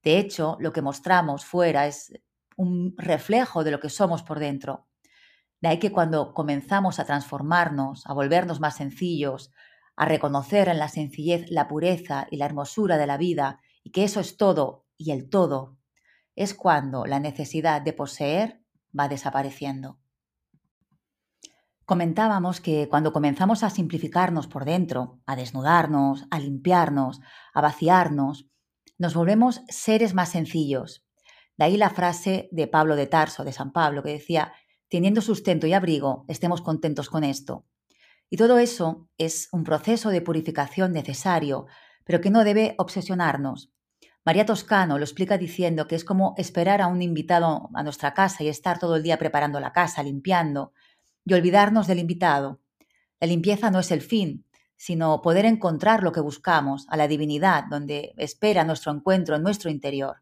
De 0.02 0.18
hecho, 0.18 0.56
lo 0.61 0.73
que 0.73 0.82
mostramos 0.82 1.44
fuera 1.44 1.87
es 1.87 2.12
un 2.56 2.94
reflejo 2.97 3.64
de 3.64 3.71
lo 3.71 3.80
que 3.80 3.88
somos 3.88 4.23
por 4.23 4.38
dentro. 4.38 4.88
De 5.61 5.68
ahí 5.68 5.78
que 5.78 5.92
cuando 5.92 6.35
comenzamos 6.35 6.99
a 6.99 7.04
transformarnos, 7.04 8.04
a 8.06 8.12
volvernos 8.12 8.61
más 8.61 8.76
sencillos, 8.76 9.52
a 9.97 10.06
reconocer 10.06 10.68
en 10.68 10.78
la 10.78 10.88
sencillez 10.88 11.50
la 11.50 11.68
pureza 11.68 12.26
y 12.30 12.37
la 12.37 12.47
hermosura 12.47 12.97
de 12.97 13.06
la 13.06 13.16
vida 13.16 13.61
y 13.85 13.90
que 13.90 14.04
eso 14.04 14.21
es 14.21 14.37
todo 14.37 14.87
y 14.97 15.12
el 15.12 15.28
todo, 15.28 15.76
es 16.35 16.54
cuando 16.54 17.04
la 17.04 17.21
necesidad 17.21 17.82
de 17.82 17.92
poseer 17.92 18.62
va 18.99 19.09
desapareciendo. 19.09 19.99
Comentábamos 21.85 22.61
que 22.61 22.88
cuando 22.88 23.12
comenzamos 23.12 23.62
a 23.62 23.71
simplificarnos 23.71 24.47
por 24.47 24.64
dentro, 24.64 25.21
a 25.26 25.37
desnudarnos, 25.37 26.26
a 26.30 26.38
limpiarnos, 26.38 27.21
a 27.52 27.61
vaciarnos, 27.61 28.49
nos 29.02 29.14
volvemos 29.14 29.62
seres 29.68 30.14
más 30.14 30.28
sencillos. 30.28 31.04
De 31.59 31.64
ahí 31.64 31.76
la 31.76 31.90
frase 31.90 32.49
de 32.52 32.68
Pablo 32.68 32.94
de 32.94 33.09
Tarso, 33.09 33.42
de 33.42 33.52
San 33.52 33.73
Pablo, 33.73 34.00
que 34.04 34.12
decía, 34.12 34.52
teniendo 34.88 35.21
sustento 35.21 35.66
y 35.66 35.73
abrigo, 35.73 36.25
estemos 36.28 36.62
contentos 36.62 37.11
con 37.11 37.25
esto. 37.25 37.66
Y 38.30 38.37
todo 38.37 38.59
eso 38.59 39.09
es 39.18 39.49
un 39.50 39.64
proceso 39.64 40.11
de 40.11 40.21
purificación 40.21 40.92
necesario, 40.92 41.66
pero 42.04 42.21
que 42.21 42.30
no 42.30 42.44
debe 42.44 42.76
obsesionarnos. 42.78 43.73
María 44.25 44.47
Toscano 44.47 44.99
lo 44.99 45.04
explica 45.04 45.37
diciendo 45.37 45.88
que 45.88 45.97
es 45.97 46.04
como 46.04 46.35
esperar 46.37 46.80
a 46.80 46.87
un 46.87 47.02
invitado 47.02 47.71
a 47.75 47.82
nuestra 47.82 48.14
casa 48.14 48.44
y 48.44 48.49
estar 48.49 48.78
todo 48.78 48.94
el 48.94 49.02
día 49.02 49.18
preparando 49.18 49.59
la 49.59 49.73
casa, 49.73 50.04
limpiando, 50.04 50.75
y 51.25 51.35
olvidarnos 51.35 51.88
del 51.88 51.99
invitado. 51.99 52.61
La 53.18 53.26
limpieza 53.26 53.73
no 53.73 53.80
es 53.80 53.90
el 53.90 54.00
fin, 54.00 54.44
sino 54.83 55.23
poder 55.23 55.45
encontrar 55.45 56.03
lo 56.03 56.11
que 56.11 56.21
buscamos, 56.21 56.87
a 56.89 56.97
la 56.97 57.07
divinidad, 57.07 57.67
donde 57.71 58.15
espera 58.17 58.65
nuestro 58.65 58.91
encuentro 58.91 59.37
en 59.37 59.45
nuestro 59.45 59.71
interior. 59.71 60.17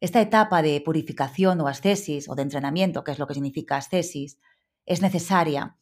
Esta 0.00 0.20
etapa 0.20 0.60
de 0.60 0.82
purificación 0.82 1.62
o 1.62 1.66
ascesis, 1.66 2.28
o 2.28 2.34
de 2.34 2.42
entrenamiento, 2.42 3.04
que 3.04 3.12
es 3.12 3.18
lo 3.18 3.26
que 3.26 3.32
significa 3.32 3.78
ascesis, 3.78 4.38
es 4.84 5.00
necesaria, 5.00 5.78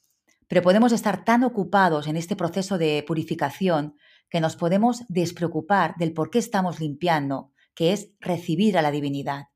pero 0.46 0.62
podemos 0.62 0.92
estar 0.92 1.24
tan 1.24 1.42
ocupados 1.42 2.06
en 2.06 2.16
este 2.16 2.36
proceso 2.36 2.78
de 2.78 3.02
purificación 3.04 3.96
que 4.30 4.40
nos 4.40 4.54
podemos 4.54 5.02
despreocupar 5.08 5.96
del 5.96 6.12
por 6.12 6.30
qué 6.30 6.38
estamos 6.38 6.78
limpiando, 6.78 7.50
que 7.74 7.92
es 7.92 8.12
recibir 8.20 8.78
a 8.78 8.82
la 8.82 8.92
divinidad. 8.92 9.46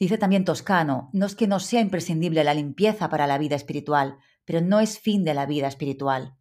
Dice 0.00 0.18
también 0.18 0.44
Toscano, 0.44 1.08
no 1.12 1.26
es 1.26 1.36
que 1.36 1.46
no 1.46 1.60
sea 1.60 1.82
imprescindible 1.82 2.42
la 2.42 2.54
limpieza 2.54 3.08
para 3.08 3.28
la 3.28 3.38
vida 3.38 3.54
espiritual, 3.54 4.18
pero 4.44 4.60
no 4.60 4.80
es 4.80 4.98
fin 4.98 5.22
de 5.22 5.34
la 5.34 5.46
vida 5.46 5.68
espiritual. 5.68 6.37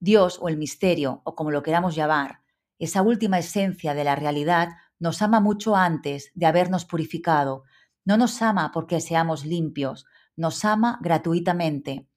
Dios 0.00 0.38
o 0.40 0.48
el 0.48 0.56
misterio, 0.56 1.22
o 1.24 1.34
como 1.34 1.50
lo 1.50 1.62
queramos 1.62 1.94
llamar, 1.94 2.40
esa 2.78 3.02
última 3.02 3.38
esencia 3.38 3.94
de 3.94 4.04
la 4.04 4.14
realidad, 4.14 4.68
nos 5.00 5.22
ama 5.22 5.40
mucho 5.40 5.76
antes 5.76 6.30
de 6.34 6.46
habernos 6.46 6.84
purificado. 6.84 7.64
No 8.04 8.16
nos 8.16 8.40
ama 8.42 8.70
porque 8.72 9.00
seamos 9.00 9.44
limpios, 9.44 10.06
nos 10.36 10.64
ama 10.64 10.98
gratuitamente. 11.02 12.08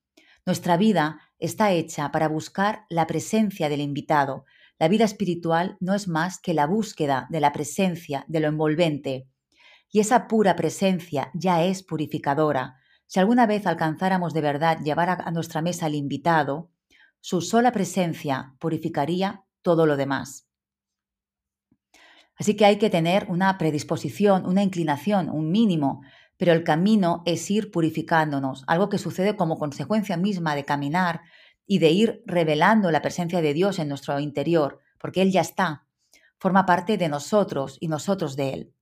Nuestra 0.45 0.77
vida 0.77 1.19
está 1.39 1.71
hecha 1.71 2.11
para 2.11 2.27
buscar 2.27 2.85
la 2.89 3.07
presencia 3.07 3.69
del 3.69 3.81
invitado. 3.81 4.45
La 4.79 4.87
vida 4.87 5.05
espiritual 5.05 5.77
no 5.79 5.93
es 5.93 6.07
más 6.07 6.39
que 6.39 6.53
la 6.53 6.65
búsqueda 6.65 7.27
de 7.29 7.39
la 7.39 7.51
presencia, 7.51 8.25
de 8.27 8.39
lo 8.39 8.47
envolvente. 8.47 9.27
Y 9.91 9.99
esa 9.99 10.27
pura 10.27 10.55
presencia 10.55 11.29
ya 11.33 11.63
es 11.63 11.83
purificadora. 11.83 12.77
Si 13.05 13.19
alguna 13.19 13.45
vez 13.45 13.67
alcanzáramos 13.67 14.33
de 14.33 14.41
verdad 14.41 14.79
llevar 14.83 15.09
a 15.09 15.31
nuestra 15.31 15.61
mesa 15.61 15.87
al 15.87 15.95
invitado, 15.95 16.70
su 17.21 17.41
sola 17.41 17.71
presencia 17.71 18.55
purificaría 18.59 19.45
todo 19.61 19.85
lo 19.85 19.95
demás. 19.95 20.47
Así 22.35 22.55
que 22.55 22.65
hay 22.65 22.77
que 22.77 22.89
tener 22.89 23.27
una 23.29 23.57
predisposición, 23.57 24.45
una 24.45 24.63
inclinación, 24.63 25.29
un 25.29 25.51
mínimo 25.51 26.01
pero 26.41 26.53
el 26.53 26.63
camino 26.63 27.21
es 27.27 27.51
ir 27.51 27.69
purificándonos, 27.69 28.63
algo 28.65 28.89
que 28.89 28.97
sucede 28.97 29.35
como 29.35 29.59
consecuencia 29.59 30.17
misma 30.17 30.55
de 30.55 30.65
caminar 30.65 31.21
y 31.67 31.77
de 31.77 31.91
ir 31.91 32.23
revelando 32.25 32.89
la 32.89 33.03
presencia 33.03 33.43
de 33.43 33.53
Dios 33.53 33.77
en 33.77 33.87
nuestro 33.87 34.19
interior, 34.19 34.79
porque 34.97 35.21
Él 35.21 35.31
ya 35.31 35.41
está, 35.41 35.85
forma 36.39 36.65
parte 36.65 36.97
de 36.97 37.09
nosotros 37.09 37.77
y 37.79 37.89
nosotros 37.89 38.35
de 38.35 38.53
Él. 38.55 38.73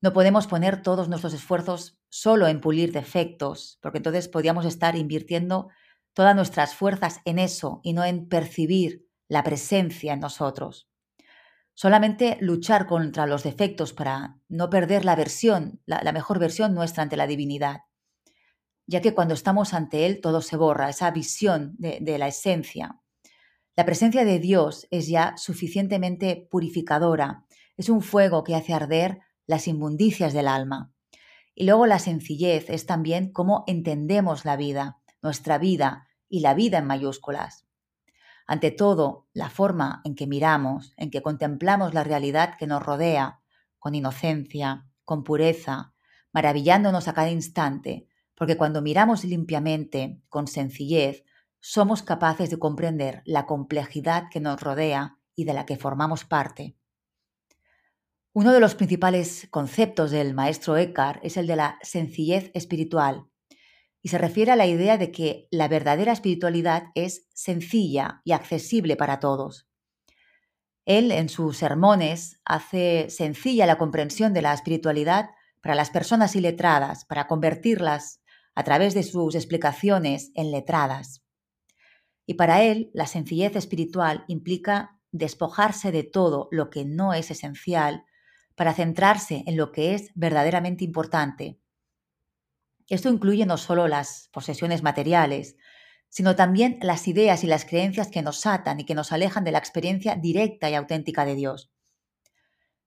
No 0.00 0.12
podemos 0.12 0.48
poner 0.48 0.82
todos 0.82 1.08
nuestros 1.08 1.34
esfuerzos 1.34 2.00
solo 2.08 2.48
en 2.48 2.60
pulir 2.60 2.90
defectos, 2.90 3.78
porque 3.80 3.98
entonces 3.98 4.26
podríamos 4.26 4.66
estar 4.66 4.96
invirtiendo 4.96 5.68
todas 6.14 6.36
nuestras 6.36 6.74
fuerzas 6.74 7.20
en 7.24 7.38
eso 7.38 7.80
y 7.82 7.92
no 7.92 8.04
en 8.04 8.28
percibir 8.28 9.06
la 9.28 9.42
presencia 9.42 10.12
en 10.12 10.20
nosotros. 10.20 10.88
Solamente 11.74 12.36
luchar 12.40 12.86
contra 12.86 13.26
los 13.26 13.42
defectos 13.44 13.92
para 13.92 14.36
no 14.48 14.68
perder 14.68 15.04
la 15.04 15.16
versión, 15.16 15.80
la, 15.86 16.12
mejor 16.12 16.38
versión 16.38 16.74
nuestra 16.74 17.02
ante 17.02 17.16
la 17.16 17.26
divinidad, 17.26 17.80
ya 18.86 19.00
que 19.00 19.14
cuando 19.14 19.32
estamos 19.32 19.72
ante 19.72 20.04
Él 20.04 20.20
todo 20.20 20.42
se 20.42 20.56
borra, 20.56 20.90
esa 20.90 21.10
visión 21.10 21.74
de, 21.78 21.98
de 22.02 22.18
la 22.18 22.28
esencia. 22.28 23.00
La 23.74 23.86
presencia 23.86 24.26
de 24.26 24.38
Dios 24.38 24.86
es 24.90 25.08
ya 25.08 25.34
suficientemente 25.38 26.46
purificadora, 26.50 27.46
es 27.78 27.88
un 27.88 28.02
fuego 28.02 28.44
que 28.44 28.54
hace 28.54 28.74
arder 28.74 29.20
las 29.46 29.66
inmundicias 29.66 30.34
del 30.34 30.48
alma. 30.48 30.92
Y 31.54 31.64
luego 31.64 31.86
la 31.86 31.98
sencillez 31.98 32.68
es 32.68 32.84
también 32.84 33.32
cómo 33.32 33.64
entendemos 33.66 34.44
la 34.44 34.56
vida, 34.56 35.01
nuestra 35.22 35.58
vida 35.58 36.08
y 36.28 36.40
la 36.40 36.54
vida 36.54 36.78
en 36.78 36.86
mayúsculas. 36.86 37.66
Ante 38.46 38.70
todo, 38.70 39.28
la 39.32 39.48
forma 39.48 40.02
en 40.04 40.14
que 40.14 40.26
miramos, 40.26 40.92
en 40.96 41.10
que 41.10 41.22
contemplamos 41.22 41.94
la 41.94 42.04
realidad 42.04 42.56
que 42.58 42.66
nos 42.66 42.82
rodea, 42.82 43.40
con 43.78 43.94
inocencia, 43.94 44.86
con 45.04 45.24
pureza, 45.24 45.94
maravillándonos 46.32 47.08
a 47.08 47.14
cada 47.14 47.30
instante, 47.30 48.08
porque 48.34 48.56
cuando 48.56 48.82
miramos 48.82 49.24
limpiamente, 49.24 50.20
con 50.28 50.46
sencillez, 50.46 51.24
somos 51.60 52.02
capaces 52.02 52.50
de 52.50 52.58
comprender 52.58 53.22
la 53.24 53.46
complejidad 53.46 54.28
que 54.30 54.40
nos 54.40 54.60
rodea 54.60 55.18
y 55.36 55.44
de 55.44 55.54
la 55.54 55.64
que 55.64 55.76
formamos 55.76 56.24
parte. 56.24 56.76
Uno 58.32 58.52
de 58.52 58.60
los 58.60 58.74
principales 58.74 59.46
conceptos 59.50 60.10
del 60.10 60.34
maestro 60.34 60.76
Eckhart 60.76 61.22
es 61.22 61.36
el 61.36 61.46
de 61.46 61.56
la 61.56 61.78
sencillez 61.82 62.50
espiritual, 62.54 63.26
y 64.02 64.08
se 64.08 64.18
refiere 64.18 64.50
a 64.50 64.56
la 64.56 64.66
idea 64.66 64.98
de 64.98 65.12
que 65.12 65.46
la 65.50 65.68
verdadera 65.68 66.12
espiritualidad 66.12 66.88
es 66.94 67.28
sencilla 67.32 68.20
y 68.24 68.32
accesible 68.32 68.96
para 68.96 69.20
todos. 69.20 69.68
Él 70.84 71.12
en 71.12 71.28
sus 71.28 71.56
sermones 71.56 72.40
hace 72.44 73.08
sencilla 73.08 73.66
la 73.66 73.78
comprensión 73.78 74.32
de 74.34 74.42
la 74.42 74.52
espiritualidad 74.52 75.30
para 75.60 75.76
las 75.76 75.90
personas 75.90 76.34
iletradas, 76.34 77.04
para 77.04 77.28
convertirlas 77.28 78.20
a 78.56 78.64
través 78.64 78.92
de 78.94 79.04
sus 79.04 79.36
explicaciones 79.36 80.32
en 80.34 80.50
letradas. 80.50 81.22
Y 82.26 82.34
para 82.34 82.62
él, 82.62 82.90
la 82.94 83.06
sencillez 83.06 83.54
espiritual 83.54 84.24
implica 84.26 84.98
despojarse 85.12 85.92
de 85.92 86.02
todo 86.02 86.48
lo 86.50 86.68
que 86.70 86.84
no 86.84 87.14
es 87.14 87.30
esencial 87.30 88.04
para 88.56 88.74
centrarse 88.74 89.44
en 89.46 89.56
lo 89.56 89.70
que 89.70 89.94
es 89.94 90.10
verdaderamente 90.14 90.84
importante. 90.84 91.61
Esto 92.92 93.08
incluye 93.08 93.46
no 93.46 93.56
solo 93.56 93.88
las 93.88 94.28
posesiones 94.34 94.82
materiales, 94.82 95.56
sino 96.10 96.36
también 96.36 96.78
las 96.82 97.08
ideas 97.08 97.42
y 97.42 97.46
las 97.46 97.64
creencias 97.64 98.08
que 98.08 98.20
nos 98.20 98.44
atan 98.44 98.80
y 98.80 98.84
que 98.84 98.94
nos 98.94 99.12
alejan 99.12 99.44
de 99.44 99.50
la 99.50 99.56
experiencia 99.56 100.14
directa 100.14 100.68
y 100.68 100.74
auténtica 100.74 101.24
de 101.24 101.34
Dios. 101.34 101.72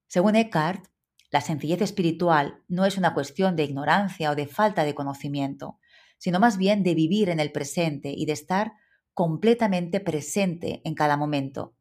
Según 0.05 0.35
Eckhart, 0.35 0.85
la 1.31 1.41
sencillez 1.41 1.81
espiritual 1.81 2.61
no 2.67 2.85
es 2.85 2.99
una 2.99 3.15
cuestión 3.15 3.55
de 3.55 3.63
ignorancia 3.63 4.29
o 4.29 4.35
de 4.35 4.45
falta 4.45 4.83
de 4.83 4.93
conocimiento, 4.93 5.79
sino 6.19 6.39
más 6.39 6.59
bien 6.59 6.83
de 6.83 6.93
vivir 6.93 7.29
en 7.29 7.39
el 7.39 7.51
presente 7.51 8.13
y 8.15 8.27
de 8.27 8.33
estar 8.33 8.73
completamente 9.15 10.01
presente 10.01 10.83
en 10.85 10.93
cada 10.93 11.17
momento. 11.17 11.73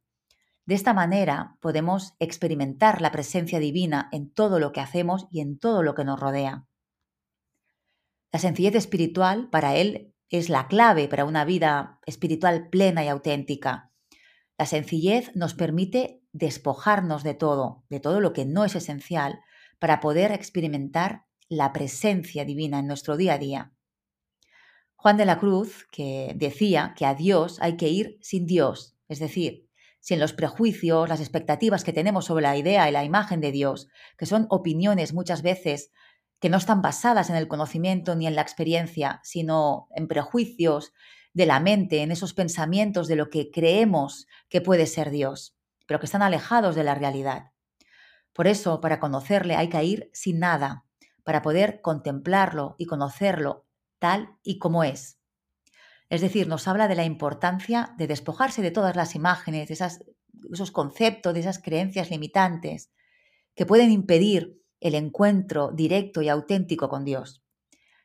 De 0.64 0.74
esta 0.74 0.94
manera 0.94 1.58
podemos 1.60 2.14
experimentar 2.20 3.02
la 3.02 3.12
presencia 3.12 3.58
divina 3.58 4.08
en 4.12 4.32
todo 4.32 4.60
lo 4.60 4.72
que 4.72 4.80
hacemos 4.80 5.26
y 5.30 5.42
en 5.42 5.58
todo 5.58 5.82
lo 5.82 5.94
que 5.94 6.06
nos 6.06 6.18
rodea. 6.18 6.64
La 8.34 8.40
sencillez 8.40 8.74
espiritual 8.74 9.48
para 9.48 9.76
él 9.76 10.12
es 10.28 10.48
la 10.48 10.66
clave 10.66 11.06
para 11.06 11.24
una 11.24 11.44
vida 11.44 12.00
espiritual 12.04 12.68
plena 12.68 13.04
y 13.04 13.06
auténtica. 13.06 13.92
La 14.58 14.66
sencillez 14.66 15.30
nos 15.36 15.54
permite 15.54 16.20
despojarnos 16.32 17.22
de 17.22 17.34
todo, 17.34 17.84
de 17.90 18.00
todo 18.00 18.18
lo 18.18 18.32
que 18.32 18.44
no 18.44 18.64
es 18.64 18.74
esencial, 18.74 19.38
para 19.78 20.00
poder 20.00 20.32
experimentar 20.32 21.26
la 21.48 21.72
presencia 21.72 22.44
divina 22.44 22.80
en 22.80 22.88
nuestro 22.88 23.16
día 23.16 23.34
a 23.34 23.38
día. 23.38 23.72
Juan 24.96 25.16
de 25.16 25.26
la 25.26 25.38
Cruz, 25.38 25.86
que 25.92 26.32
decía 26.34 26.92
que 26.96 27.06
a 27.06 27.14
Dios 27.14 27.58
hay 27.60 27.76
que 27.76 27.88
ir 27.88 28.18
sin 28.20 28.46
Dios, 28.46 28.96
es 29.06 29.20
decir, 29.20 29.68
sin 30.00 30.18
los 30.18 30.32
prejuicios, 30.32 31.08
las 31.08 31.20
expectativas 31.20 31.84
que 31.84 31.92
tenemos 31.92 32.24
sobre 32.24 32.42
la 32.42 32.56
idea 32.56 32.88
y 32.88 32.92
la 32.92 33.04
imagen 33.04 33.40
de 33.40 33.52
Dios, 33.52 33.86
que 34.18 34.26
son 34.26 34.48
opiniones 34.50 35.14
muchas 35.14 35.42
veces 35.42 35.92
que 36.44 36.50
no 36.50 36.58
están 36.58 36.82
basadas 36.82 37.30
en 37.30 37.36
el 37.36 37.48
conocimiento 37.48 38.14
ni 38.16 38.26
en 38.26 38.34
la 38.34 38.42
experiencia, 38.42 39.18
sino 39.24 39.88
en 39.96 40.06
prejuicios 40.06 40.92
de 41.32 41.46
la 41.46 41.58
mente, 41.58 42.02
en 42.02 42.10
esos 42.10 42.34
pensamientos 42.34 43.08
de 43.08 43.16
lo 43.16 43.30
que 43.30 43.50
creemos 43.50 44.26
que 44.50 44.60
puede 44.60 44.84
ser 44.84 45.08
Dios, 45.08 45.56
pero 45.86 46.00
que 46.00 46.04
están 46.04 46.20
alejados 46.20 46.76
de 46.76 46.84
la 46.84 46.94
realidad. 46.94 47.52
Por 48.34 48.46
eso, 48.46 48.82
para 48.82 49.00
conocerle 49.00 49.56
hay 49.56 49.70
que 49.70 49.82
ir 49.84 50.10
sin 50.12 50.38
nada, 50.38 50.84
para 51.22 51.40
poder 51.40 51.80
contemplarlo 51.80 52.76
y 52.76 52.84
conocerlo 52.84 53.64
tal 53.98 54.36
y 54.42 54.58
como 54.58 54.84
es. 54.84 55.18
Es 56.10 56.20
decir, 56.20 56.46
nos 56.46 56.68
habla 56.68 56.88
de 56.88 56.94
la 56.94 57.06
importancia 57.06 57.94
de 57.96 58.06
despojarse 58.06 58.60
de 58.60 58.70
todas 58.70 58.96
las 58.96 59.14
imágenes, 59.14 59.68
de 59.68 59.78
esos 60.52 60.70
conceptos, 60.72 61.32
de 61.32 61.40
esas 61.40 61.58
creencias 61.58 62.10
limitantes 62.10 62.92
que 63.54 63.64
pueden 63.64 63.90
impedir 63.90 64.62
el 64.84 64.94
encuentro 64.94 65.72
directo 65.72 66.20
y 66.20 66.28
auténtico 66.28 66.90
con 66.90 67.06
Dios. 67.06 67.42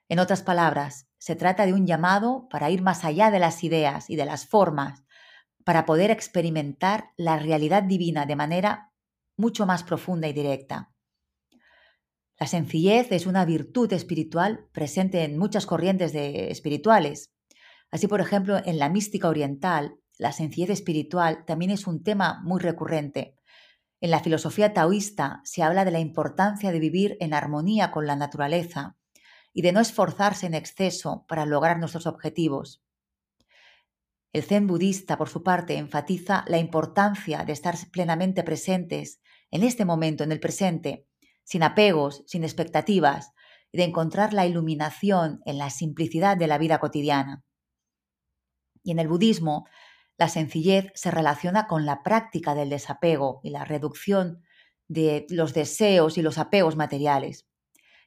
En 0.07 0.17
otras 0.17 0.41
palabras, 0.41 1.09
se 1.17 1.35
trata 1.35 1.65
de 1.65 1.73
un 1.73 1.85
llamado 1.85 2.47
para 2.49 2.71
ir 2.71 2.81
más 2.81 3.03
allá 3.03 3.31
de 3.31 3.39
las 3.39 3.65
ideas 3.65 4.09
y 4.09 4.15
de 4.15 4.25
las 4.25 4.47
formas, 4.47 5.03
para 5.65 5.85
poder 5.85 6.09
experimentar 6.09 7.11
la 7.17 7.37
realidad 7.37 7.83
divina 7.83 8.25
de 8.25 8.37
manera 8.37 8.93
mucho 9.35 9.65
más 9.65 9.83
profunda 9.83 10.29
y 10.29 10.33
directa. 10.33 10.93
La 12.39 12.47
sencillez 12.47 13.11
es 13.11 13.25
una 13.25 13.43
virtud 13.43 13.91
espiritual 13.91 14.69
presente 14.71 15.25
en 15.25 15.37
muchas 15.37 15.65
corrientes 15.65 16.13
de 16.13 16.49
espirituales. 16.49 17.33
Así, 17.91 18.07
por 18.07 18.21
ejemplo, 18.21 18.57
en 18.63 18.79
la 18.79 18.87
mística 18.87 19.27
oriental, 19.27 19.99
la 20.17 20.31
sencillez 20.31 20.69
espiritual 20.69 21.43
también 21.45 21.71
es 21.71 21.87
un 21.87 22.03
tema 22.03 22.39
muy 22.45 22.61
recurrente, 22.61 23.35
en 24.01 24.11
la 24.11 24.21
filosofía 24.21 24.73
taoísta 24.73 25.41
se 25.43 25.61
habla 25.61 25.83
de 25.83 25.91
la 25.91 25.99
importancia 25.99 26.71
de 26.71 26.79
vivir 26.79 27.17
en 27.19 27.33
armonía 27.33 27.91
con 27.91 28.07
la 28.07 28.15
naturaleza 28.15 28.97
y 29.53 29.61
de 29.61 29.71
no 29.71 29.81
esforzarse 29.81 30.45
en 30.45 30.53
exceso 30.53 31.25
para 31.27 31.45
lograr 31.45 31.79
nuestros 31.79 32.07
objetivos. 32.07 32.81
El 34.31 34.43
zen 34.43 34.67
budista, 34.67 35.17
por 35.17 35.27
su 35.27 35.43
parte, 35.43 35.77
enfatiza 35.77 36.45
la 36.47 36.59
importancia 36.59 37.43
de 37.43 37.51
estar 37.51 37.75
plenamente 37.91 38.43
presentes 38.43 39.19
en 39.51 39.63
este 39.63 39.85
momento, 39.85 40.23
en 40.23 40.31
el 40.31 40.39
presente, 40.39 41.07
sin 41.43 41.63
apegos, 41.63 42.23
sin 42.27 42.43
expectativas, 42.43 43.33
y 43.71 43.79
de 43.79 43.85
encontrar 43.85 44.33
la 44.33 44.45
iluminación 44.45 45.41
en 45.45 45.57
la 45.57 45.71
simplicidad 45.71 46.37
de 46.37 46.47
la 46.47 46.57
vida 46.57 46.79
cotidiana. 46.79 47.43
Y 48.83 48.91
en 48.91 48.99
el 48.99 49.07
budismo 49.07 49.67
la 50.19 50.27
sencillez 50.27 50.91
se 50.95 51.11
relaciona 51.11 51.65
con 51.65 51.85
la 51.85 52.03
práctica 52.03 52.53
del 52.53 52.69
desapego 52.69 53.39
y 53.41 53.51
la 53.51 53.63
reducción 53.63 54.43
de 54.89 55.25
los 55.29 55.53
deseos 55.53 56.17
y 56.17 56.21
los 56.21 56.37
apegos 56.37 56.75
materiales. 56.75 57.47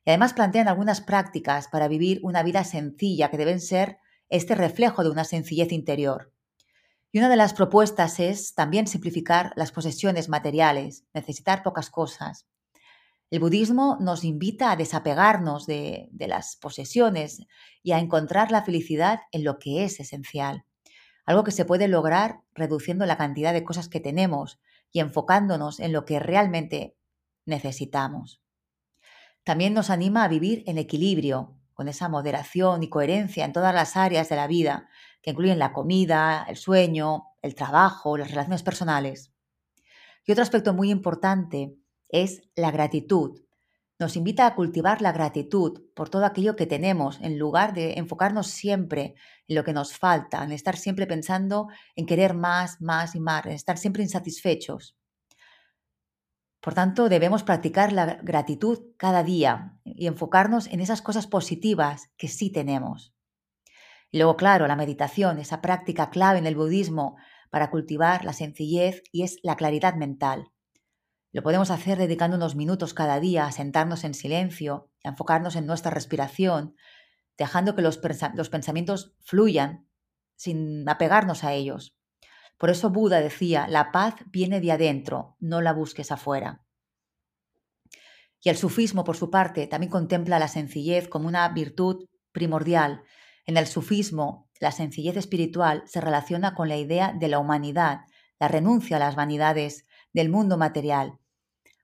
Y 0.05 0.11
además 0.11 0.35
plantean 0.35 0.69
algunas 0.69 1.01
prácticas 1.01 1.69
para 1.69 1.89
vivir 1.89 2.21
una 2.23 2.43
vida 2.43 2.65
sencilla 2.65 3.31
que 3.31 3.39
deben 3.39 3.63
ser 3.63 3.97
este 4.29 4.55
reflejo 4.55 5.03
de 5.03 5.09
una 5.09 5.25
sencillez 5.25 5.73
interior. 5.73 6.35
Y 7.13 7.19
una 7.19 7.31
de 7.31 7.37
las 7.37 7.55
propuestas 7.55 8.21
es 8.21 8.55
también 8.55 8.87
simplificar 8.87 9.53
las 9.57 9.73
posesiones 9.73 10.29
materiales, 10.29 11.05
necesitar 11.15 11.63
pocas 11.63 11.89
cosas. 11.89 12.47
El 13.31 13.41
budismo 13.41 13.97
nos 14.01 14.23
invita 14.23 14.71
a 14.71 14.77
desapegarnos 14.77 15.65
de, 15.65 16.09
de 16.11 16.29
las 16.29 16.57
posesiones 16.57 17.39
y 17.83 17.93
a 17.93 18.01
encontrar 18.01 18.51
la 18.51 18.65
felicidad 18.65 19.21
en 19.31 19.45
lo 19.45 19.59
que 19.59 19.85
es 19.85 19.99
esencial 19.99 20.67
algo 21.25 21.45
que 21.45 21.53
se 21.53 21.65
puede 21.65 21.89
lograr 21.89 22.41
reduciendo 22.55 23.07
la 23.07 23.17
cantidad 23.17 23.53
de 23.53 23.65
cosas 23.65 23.89
que 23.89 24.01
tenemos 24.01 24.61
y 24.91 25.01
enfocándonos 25.01 25.81
en 25.81 25.93
lo 25.93 26.05
que 26.05 26.19
realmente 26.19 26.97
necesitamos. 27.47 28.43
También 29.45 29.75
nos 29.75 29.91
anima 29.91 30.25
a 30.25 30.29
vivir 30.29 30.63
en 30.67 30.79
equilibrio, 30.79 31.57
con 31.75 31.89
esa 31.89 32.09
moderación 32.09 32.83
y 32.83 32.89
coherencia 32.89 33.45
en 33.45 33.53
todas 33.53 33.75
las 33.75 33.97
áreas 33.97 34.29
de 34.29 34.37
la 34.37 34.47
vida, 34.47 34.89
que 35.23 35.31
incluyen 35.31 35.59
la 35.59 35.73
comida, 35.73 36.45
el 36.49 36.57
sueño, 36.57 37.29
el 37.41 37.55
trabajo, 37.55 38.17
las 38.17 38.31
relaciones 38.31 38.63
personales. 38.63 39.33
Y 40.27 40.33
otro 40.33 40.43
aspecto 40.43 40.75
muy 40.75 40.91
importante 40.91 41.75
es 42.09 42.43
la 42.55 42.71
gratitud, 42.71 43.41
nos 44.03 44.17
invita 44.17 44.47
a 44.47 44.55
cultivar 44.57 45.01
la 45.01 45.13
gratitud 45.13 45.81
por 45.95 46.11
todo 46.11 46.25
aquello 46.25 46.57
que 46.57 46.67
tenemos, 46.67 47.21
en 47.21 47.39
lugar 47.39 47.73
de 47.73 47.95
enfocarnos 47.95 48.49
siempre 48.49 49.15
en 49.47 49.57
lo 49.57 49.63
que 49.63 49.73
nos 49.73 49.97
falta, 49.97 50.43
en 50.43 50.51
estar 50.51 50.77
siempre 50.77 51.07
pensando 51.07 51.69
en 51.95 52.07
querer 52.07 52.35
más, 52.35 52.81
más 52.81 53.15
y 53.15 53.21
más, 53.21 53.47
en 53.47 53.53
estar 53.53 53.79
siempre 53.79 54.03
insatisfechos. 54.03 54.97
Por 56.61 56.75
tanto, 56.75 57.09
debemos 57.09 57.45
practicar 57.45 57.93
la 57.93 58.19
gratitud 58.23 58.79
cada 58.97 59.23
día 59.23 59.79
y 59.85 60.07
enfocarnos 60.07 60.67
en 60.67 60.81
esas 60.81 61.01
cosas 61.01 61.27
positivas 61.27 62.11
que 62.17 62.29
sí 62.29 62.51
tenemos. 62.51 63.15
Y 64.11 64.19
luego, 64.19 64.37
claro, 64.37 64.67
la 64.67 64.77
meditación, 64.77 65.39
esa 65.39 65.61
práctica 65.61 66.11
clave 66.11 66.41
en 66.41 66.47
el 66.47 66.57
budismo 66.57 67.17
para 67.51 67.71
cultivar 67.71 68.25
la 68.25 68.33
sencillez 68.33 69.03
y 69.13 69.23
es 69.23 69.39
la 69.43 69.57
claridad 69.57 69.95
mental. 69.95 70.53
Lo 71.33 71.43
podemos 71.43 71.71
hacer 71.71 71.97
dedicando 71.97 72.37
unos 72.37 72.57
minutos 72.57 72.93
cada 72.93 73.19
día 73.19 73.47
a 73.47 73.53
sentarnos 73.53 74.05
en 74.05 74.13
silencio, 74.13 74.91
a 75.03 75.09
enfocarnos 75.09 75.57
en 75.57 75.65
nuestra 75.65 75.91
respiración, 75.91 76.77
dejando 77.39 77.75
que 77.75 77.81
los, 77.81 77.99
los 78.35 78.51
pensamientos 78.51 79.15
fluyan 79.23 79.89
sin 80.37 80.87
apegarnos 80.87 81.43
a 81.43 81.55
ellos. 81.55 81.97
Por 82.59 82.69
eso 82.69 82.91
Buda 82.91 83.21
decía, 83.21 83.67
la 83.67 83.93
paz 83.93 84.17
viene 84.27 84.61
de 84.61 84.73
adentro, 84.73 85.37
no 85.41 85.63
la 85.63 85.73
busques 85.73 86.13
afuera. 86.13 86.67
Y 88.43 88.51
el 88.51 88.59
sufismo, 88.59 89.03
por 89.03 89.17
su 89.17 89.31
parte, 89.31 89.67
también 89.67 89.91
contempla 89.91 90.39
la 90.39 90.49
sencillez 90.49 91.09
como 91.09 91.29
una 91.29 91.49
virtud 91.49 92.09
primordial. 92.33 93.05
En 93.47 93.57
el 93.57 93.67
sufismo, 93.67 94.51
la 94.61 94.71
sencillez 94.71 95.17
espiritual 95.17 95.83
se 95.87 96.03
relaciona 96.03 96.55
con 96.55 96.69
la 96.69 96.77
idea 96.77 97.15
de 97.19 97.29
la 97.29 97.39
humanidad, 97.39 98.01
la 98.39 98.49
renuncia 98.49 98.99
a 98.99 99.01
las 99.01 99.17
vanidades 99.17 99.87
del 100.13 100.29
mundo 100.29 100.59
material 100.59 101.21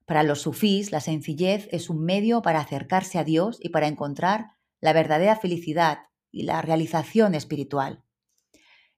para 0.08 0.22
los 0.22 0.40
sufís, 0.40 0.90
la 0.90 1.00
sencillez 1.00 1.68
es 1.70 1.90
un 1.90 2.02
medio 2.02 2.40
para 2.40 2.60
acercarse 2.60 3.18
a 3.18 3.24
Dios 3.24 3.58
y 3.60 3.68
para 3.68 3.88
encontrar 3.88 4.52
la 4.80 4.94
verdadera 4.94 5.36
felicidad 5.36 5.98
y 6.30 6.44
la 6.44 6.62
realización 6.62 7.34
espiritual. 7.34 8.02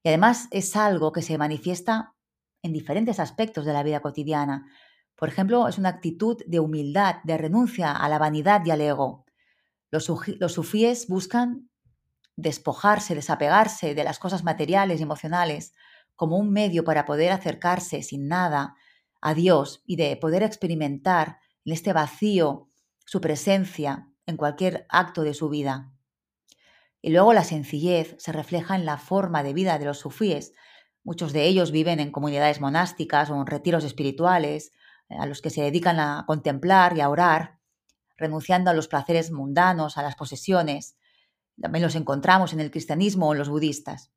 Y 0.05 0.09
además 0.09 0.47
es 0.53 0.77
algo 0.77 1.11
que 1.11 1.23
se 1.23 1.37
manifiesta 1.37 2.15
en 2.63 2.73
diferentes 2.73 3.19
aspectos 3.19 3.65
de 3.65 3.73
la 3.73 3.83
vida 3.83 3.99
cotidiana. 3.99 4.71
Por 5.17 5.29
ejemplo, 5.29 5.67
es 5.67 5.79
una 5.79 5.89
actitud 5.89 6.37
de 6.47 6.61
humildad, 6.61 7.17
de 7.25 7.37
renuncia 7.37 7.91
a 7.91 8.09
la 8.09 8.21
vanidad 8.21 8.65
y 8.65 8.71
al 8.71 8.81
ego. 8.81 9.27
Los, 9.91 10.09
los 10.39 10.53
sufíes 10.53 11.09
buscan 11.09 11.69
despojarse, 12.37 13.17
desapegarse 13.17 13.97
de 13.97 14.05
las 14.05 14.21
cosas 14.21 14.45
materiales 14.45 15.01
y 15.01 15.03
emocionales 15.03 15.75
como 16.15 16.37
un 16.37 16.53
medio 16.53 16.85
para 16.85 17.05
poder 17.05 17.33
acercarse 17.33 18.05
sin 18.05 18.29
nada 18.29 18.77
a 19.21 19.35
Dios 19.35 19.83
y 19.87 19.97
de 19.97 20.17
poder 20.17 20.43
experimentar 20.43 21.39
en 21.65 21.73
este 21.73 21.93
vacío 21.93 22.69
su 23.05 23.21
presencia 23.21 24.09
en 24.27 24.37
cualquier 24.37 24.87
acto 24.89 25.23
de 25.23 25.35
su 25.35 25.49
vida. 25.49 25.93
Y 27.03 27.11
luego 27.11 27.33
la 27.33 27.45
sencillez 27.45 28.15
se 28.19 28.33
refleja 28.33 28.77
en 28.77 28.85
la 28.85 28.99
forma 28.99 29.43
de 29.43 29.55
vida 29.55 29.79
de 29.79 29.87
los 29.87 29.99
sufíes. 29.99 30.53
Muchos 31.03 31.33
de 31.33 31.47
ellos 31.47 31.71
viven 31.71 31.99
en 31.99 32.13
comunidades 32.13 32.61
monásticas 32.61 33.31
o 33.31 33.37
en 33.37 33.47
retiros 33.47 33.85
espirituales, 33.85 34.73
eh, 35.09 35.17
a 35.19 35.27
los 35.27 35.41
que 35.41 35.51
se 35.51 35.63
dedican 35.63 35.99
a 35.99 36.25
contemplar 36.27 36.97
y 36.97 37.01
a 37.01 37.09
orar, 37.09 37.59
renunciando 38.17 38.71
a 38.71 38.75
los 38.75 38.87
placeres 38.87 39.31
mundanos, 39.31 39.97
a 39.97 40.03
las 40.03 40.15
posesiones. 40.15 40.97
También 41.61 41.83
los 41.83 41.95
encontramos 41.95 42.53
en 42.53 42.61
el 42.61 42.71
cristianismo 42.71 43.29
o 43.29 43.33
en 43.33 43.39
los 43.39 43.49
budistas. 43.49 44.13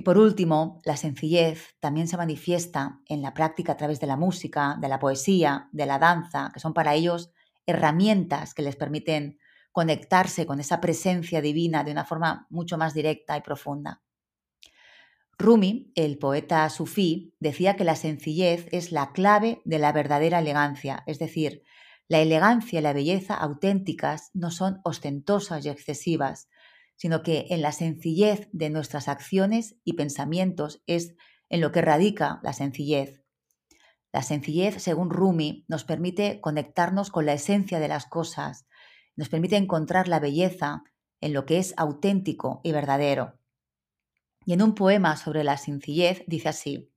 Y 0.00 0.02
por 0.02 0.16
último, 0.16 0.80
la 0.86 0.96
sencillez 0.96 1.76
también 1.78 2.08
se 2.08 2.16
manifiesta 2.16 3.00
en 3.06 3.20
la 3.20 3.34
práctica 3.34 3.72
a 3.72 3.76
través 3.76 4.00
de 4.00 4.06
la 4.06 4.16
música, 4.16 4.78
de 4.80 4.88
la 4.88 4.98
poesía, 4.98 5.68
de 5.72 5.84
la 5.84 5.98
danza, 5.98 6.50
que 6.54 6.58
son 6.58 6.72
para 6.72 6.94
ellos 6.94 7.32
herramientas 7.66 8.54
que 8.54 8.62
les 8.62 8.76
permiten 8.76 9.38
conectarse 9.72 10.46
con 10.46 10.58
esa 10.58 10.80
presencia 10.80 11.42
divina 11.42 11.84
de 11.84 11.92
una 11.92 12.06
forma 12.06 12.46
mucho 12.48 12.78
más 12.78 12.94
directa 12.94 13.36
y 13.36 13.42
profunda. 13.42 14.00
Rumi, 15.36 15.92
el 15.94 16.16
poeta 16.16 16.66
sufí, 16.70 17.34
decía 17.38 17.76
que 17.76 17.84
la 17.84 17.94
sencillez 17.94 18.68
es 18.72 18.92
la 18.92 19.12
clave 19.12 19.60
de 19.66 19.80
la 19.80 19.92
verdadera 19.92 20.38
elegancia, 20.38 21.02
es 21.06 21.18
decir, 21.18 21.62
la 22.08 22.20
elegancia 22.20 22.78
y 22.78 22.82
la 22.82 22.94
belleza 22.94 23.34
auténticas 23.34 24.30
no 24.32 24.50
son 24.50 24.80
ostentosas 24.82 25.66
y 25.66 25.68
excesivas, 25.68 26.48
sino 27.00 27.22
que 27.22 27.46
en 27.48 27.62
la 27.62 27.72
sencillez 27.72 28.50
de 28.52 28.68
nuestras 28.68 29.08
acciones 29.08 29.76
y 29.84 29.94
pensamientos 29.94 30.82
es 30.86 31.14
en 31.48 31.62
lo 31.62 31.72
que 31.72 31.80
radica 31.80 32.40
la 32.42 32.52
sencillez. 32.52 33.22
La 34.12 34.20
sencillez, 34.20 34.82
según 34.82 35.08
Rumi, 35.08 35.64
nos 35.66 35.84
permite 35.84 36.42
conectarnos 36.42 37.10
con 37.10 37.24
la 37.24 37.32
esencia 37.32 37.80
de 37.80 37.88
las 37.88 38.04
cosas, 38.04 38.66
nos 39.16 39.30
permite 39.30 39.56
encontrar 39.56 40.08
la 40.08 40.20
belleza 40.20 40.82
en 41.22 41.32
lo 41.32 41.46
que 41.46 41.56
es 41.56 41.72
auténtico 41.78 42.60
y 42.64 42.72
verdadero. 42.72 43.38
Y 44.44 44.52
en 44.52 44.60
un 44.60 44.74
poema 44.74 45.16
sobre 45.16 45.42
la 45.42 45.56
sencillez 45.56 46.22
dice 46.26 46.50
así, 46.50 46.92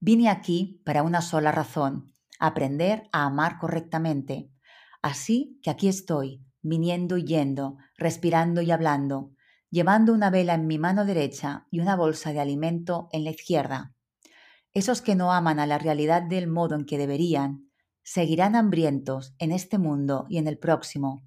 vine 0.00 0.30
aquí 0.30 0.80
para 0.86 1.02
una 1.02 1.20
sola 1.20 1.52
razón, 1.52 2.14
aprender 2.40 3.10
a 3.12 3.24
amar 3.26 3.58
correctamente. 3.58 4.48
Así 5.02 5.60
que 5.62 5.68
aquí 5.68 5.88
estoy, 5.88 6.47
viniendo 6.62 7.16
y 7.16 7.24
yendo, 7.24 7.76
respirando 7.96 8.60
y 8.62 8.70
hablando, 8.70 9.32
llevando 9.70 10.12
una 10.12 10.30
vela 10.30 10.54
en 10.54 10.66
mi 10.66 10.78
mano 10.78 11.04
derecha 11.04 11.66
y 11.70 11.80
una 11.80 11.96
bolsa 11.96 12.32
de 12.32 12.40
alimento 12.40 13.08
en 13.12 13.24
la 13.24 13.30
izquierda. 13.30 13.94
Esos 14.72 15.02
que 15.02 15.14
no 15.14 15.32
aman 15.32 15.60
a 15.60 15.66
la 15.66 15.78
realidad 15.78 16.22
del 16.22 16.46
modo 16.46 16.74
en 16.74 16.84
que 16.84 16.98
deberían, 16.98 17.70
seguirán 18.02 18.56
hambrientos 18.56 19.34
en 19.38 19.52
este 19.52 19.78
mundo 19.78 20.26
y 20.28 20.38
en 20.38 20.46
el 20.46 20.58
próximo. 20.58 21.26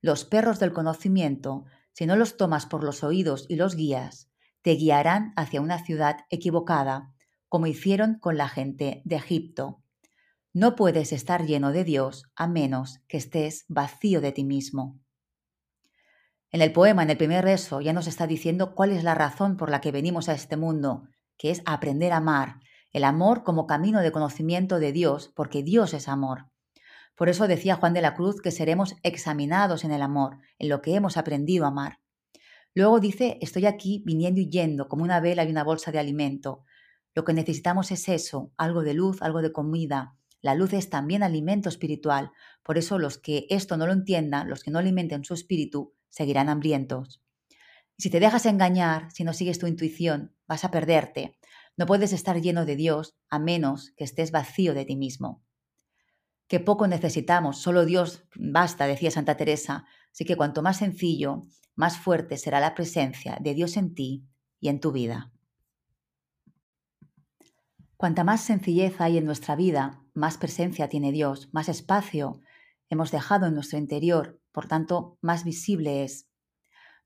Los 0.00 0.24
perros 0.24 0.58
del 0.58 0.72
conocimiento, 0.72 1.64
si 1.92 2.06
no 2.06 2.16
los 2.16 2.36
tomas 2.36 2.66
por 2.66 2.84
los 2.84 3.02
oídos 3.02 3.46
y 3.48 3.56
los 3.56 3.76
guías, 3.76 4.30
te 4.62 4.72
guiarán 4.72 5.32
hacia 5.36 5.60
una 5.60 5.84
ciudad 5.84 6.18
equivocada, 6.30 7.14
como 7.48 7.66
hicieron 7.66 8.18
con 8.18 8.36
la 8.36 8.48
gente 8.48 9.02
de 9.04 9.16
Egipto. 9.16 9.82
No 10.58 10.74
puedes 10.74 11.12
estar 11.12 11.44
lleno 11.44 11.70
de 11.70 11.84
Dios 11.84 12.30
a 12.34 12.46
menos 12.46 13.00
que 13.08 13.18
estés 13.18 13.66
vacío 13.68 14.22
de 14.22 14.32
ti 14.32 14.42
mismo. 14.42 14.98
En 16.50 16.62
el 16.62 16.72
poema, 16.72 17.02
en 17.02 17.10
el 17.10 17.18
primer 17.18 17.44
verso, 17.44 17.82
ya 17.82 17.92
nos 17.92 18.06
está 18.06 18.26
diciendo 18.26 18.74
cuál 18.74 18.92
es 18.92 19.04
la 19.04 19.14
razón 19.14 19.58
por 19.58 19.68
la 19.68 19.82
que 19.82 19.92
venimos 19.92 20.30
a 20.30 20.32
este 20.32 20.56
mundo, 20.56 21.08
que 21.36 21.50
es 21.50 21.60
aprender 21.66 22.14
a 22.14 22.16
amar, 22.16 22.60
el 22.90 23.04
amor 23.04 23.44
como 23.44 23.66
camino 23.66 24.00
de 24.00 24.12
conocimiento 24.12 24.78
de 24.78 24.92
Dios, 24.92 25.30
porque 25.36 25.62
Dios 25.62 25.92
es 25.92 26.08
amor. 26.08 26.46
Por 27.16 27.28
eso 27.28 27.48
decía 27.48 27.76
Juan 27.76 27.92
de 27.92 28.00
la 28.00 28.14
Cruz 28.14 28.40
que 28.40 28.50
seremos 28.50 28.96
examinados 29.02 29.84
en 29.84 29.92
el 29.92 30.00
amor, 30.00 30.38
en 30.58 30.70
lo 30.70 30.80
que 30.80 30.94
hemos 30.94 31.18
aprendido 31.18 31.66
a 31.66 31.68
amar. 31.68 31.98
Luego 32.72 32.98
dice, 32.98 33.36
estoy 33.42 33.66
aquí 33.66 34.02
viniendo 34.06 34.40
y 34.40 34.48
yendo 34.48 34.88
como 34.88 35.04
una 35.04 35.20
vela 35.20 35.44
y 35.44 35.50
una 35.50 35.64
bolsa 35.64 35.92
de 35.92 35.98
alimento. 35.98 36.64
Lo 37.14 37.24
que 37.24 37.34
necesitamos 37.34 37.90
es 37.90 38.08
eso, 38.08 38.52
algo 38.56 38.82
de 38.82 38.94
luz, 38.94 39.20
algo 39.20 39.42
de 39.42 39.52
comida. 39.52 40.16
La 40.42 40.54
luz 40.54 40.72
es 40.72 40.90
también 40.90 41.22
alimento 41.22 41.68
espiritual. 41.68 42.32
Por 42.62 42.78
eso 42.78 42.98
los 42.98 43.18
que 43.18 43.46
esto 43.50 43.76
no 43.76 43.86
lo 43.86 43.92
entiendan, 43.92 44.48
los 44.48 44.62
que 44.62 44.70
no 44.70 44.78
alimenten 44.78 45.24
su 45.24 45.34
espíritu, 45.34 45.94
seguirán 46.08 46.48
hambrientos. 46.48 47.22
Si 47.98 48.10
te 48.10 48.20
dejas 48.20 48.46
engañar, 48.46 49.10
si 49.10 49.24
no 49.24 49.32
sigues 49.32 49.58
tu 49.58 49.66
intuición, 49.66 50.34
vas 50.46 50.64
a 50.64 50.70
perderte. 50.70 51.38
No 51.76 51.86
puedes 51.86 52.12
estar 52.12 52.40
lleno 52.40 52.66
de 52.66 52.76
Dios 52.76 53.16
a 53.28 53.38
menos 53.38 53.92
que 53.96 54.04
estés 54.04 54.30
vacío 54.30 54.74
de 54.74 54.84
ti 54.84 54.96
mismo 54.96 55.42
que 56.48 56.60
poco 56.60 56.86
necesitamos, 56.86 57.58
solo 57.58 57.84
Dios 57.84 58.24
basta, 58.36 58.86
decía 58.86 59.10
Santa 59.10 59.36
Teresa. 59.36 59.84
Así 60.12 60.24
que 60.24 60.36
cuanto 60.36 60.62
más 60.62 60.78
sencillo, 60.78 61.42
más 61.74 61.98
fuerte 61.98 62.36
será 62.36 62.60
la 62.60 62.74
presencia 62.74 63.36
de 63.40 63.54
Dios 63.54 63.76
en 63.76 63.94
ti 63.94 64.24
y 64.60 64.68
en 64.68 64.80
tu 64.80 64.92
vida. 64.92 65.32
Cuanta 67.96 68.24
más 68.24 68.42
sencillez 68.42 69.00
hay 69.00 69.18
en 69.18 69.24
nuestra 69.24 69.56
vida, 69.56 70.02
más 70.16 70.38
presencia 70.38 70.88
tiene 70.88 71.12
Dios, 71.12 71.48
más 71.52 71.68
espacio 71.68 72.40
hemos 72.88 73.10
dejado 73.10 73.46
en 73.46 73.54
nuestro 73.54 73.78
interior, 73.78 74.40
por 74.52 74.66
tanto, 74.66 75.18
más 75.20 75.44
visible 75.44 76.04
es. 76.04 76.28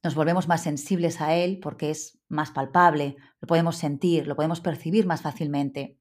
Nos 0.03 0.15
volvemos 0.15 0.49
más 0.49 0.63
sensibles 0.63 1.21
a 1.21 1.35
Él 1.35 1.59
porque 1.61 1.91
es 1.91 2.19
más 2.29 2.51
palpable, 2.53 3.17
lo 3.41 3.47
podemos 3.47 3.77
sentir, 3.77 4.27
lo 4.27 4.37
podemos 4.37 4.61
percibir 4.61 5.07
más 5.07 5.23
fácilmente. 5.23 5.99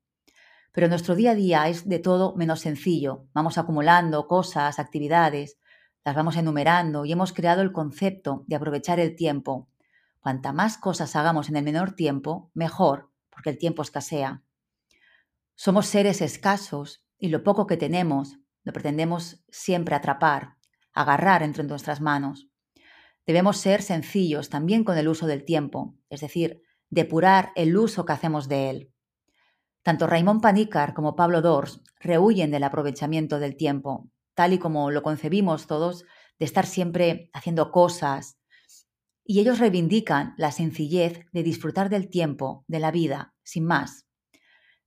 Pero 0.72 0.88
nuestro 0.88 1.15
día 1.15 1.32
a 1.32 1.36
día 1.36 1.67
es 1.67 1.89
de 1.89 2.00
todo 2.00 2.36
menos 2.36 2.62
sencillo. 2.62 3.26
Vamos 3.34 3.58
acumulando 3.58 4.28
cosas, 4.28 4.80
actividades, 4.80 5.58
las 6.06 6.15
vamos 6.15 6.38
enumerando 6.38 7.06
y 7.06 7.12
hemos 7.12 7.34
creado 7.34 7.62
el 7.62 7.72
concepto 7.72 8.43
de 8.48 8.56
aprovechar 8.56 9.00
el 9.00 9.15
tiempo. 9.15 9.67
Cuanta 10.19 10.54
más 10.54 10.78
cosas 10.78 11.15
hagamos 11.15 11.50
en 11.50 11.56
el 11.56 11.63
menor 11.63 11.93
tiempo, 11.93 12.52
mejor, 12.54 13.10
porque 13.30 13.50
el 13.50 13.58
tiempo 13.58 13.82
escasea. 13.82 14.43
Somos 15.62 15.88
seres 15.88 16.22
escasos 16.22 17.04
y 17.17 17.28
lo 17.28 17.43
poco 17.43 17.67
que 17.67 17.76
tenemos 17.76 18.38
lo 18.63 18.72
pretendemos 18.72 19.43
siempre 19.50 19.93
atrapar, 19.93 20.56
agarrar 20.93 21.43
entre 21.43 21.65
nuestras 21.65 22.00
manos. 22.00 22.48
Debemos 23.28 23.58
ser 23.58 23.82
sencillos 23.82 24.48
también 24.48 24.86
con 24.86 24.98
el 24.98 25.10
uso 25.10 25.28
del 25.28 25.43
tiempo, 25.43 25.98
es 26.10 26.22
decir, 26.22 26.62
depurar 26.89 27.52
el 27.58 27.76
uso 27.76 28.06
que 28.06 28.13
hacemos 28.13 28.48
de 28.48 28.69
él. 28.69 28.93
Tanto 29.84 30.08
Raymond 30.08 30.41
Panícar 30.41 30.93
como 30.93 31.17
Pablo 31.17 31.41
Dors 31.41 31.82
rehuyen 32.00 32.52
del 32.52 32.63
aprovechamiento 32.63 33.38
del 33.38 33.58
tiempo, 33.58 34.10
tal 34.36 34.54
y 34.54 34.60
como 34.60 34.91
lo 34.91 35.04
concebimos 35.04 35.67
todos, 35.67 36.06
de 36.39 36.45
estar 36.45 36.65
siempre 36.65 37.30
haciendo 37.34 37.74
cosas. 37.74 38.39
Y 39.26 39.41
ellos 39.41 39.60
reivindican 39.60 40.36
la 40.38 40.54
sencillez 40.54 41.26
de 41.34 41.43
disfrutar 41.43 41.89
del 41.89 42.10
tiempo, 42.10 42.63
de 42.69 42.80
la 42.80 42.91
vida, 42.91 43.34
sin 43.43 43.65
más. 43.65 44.09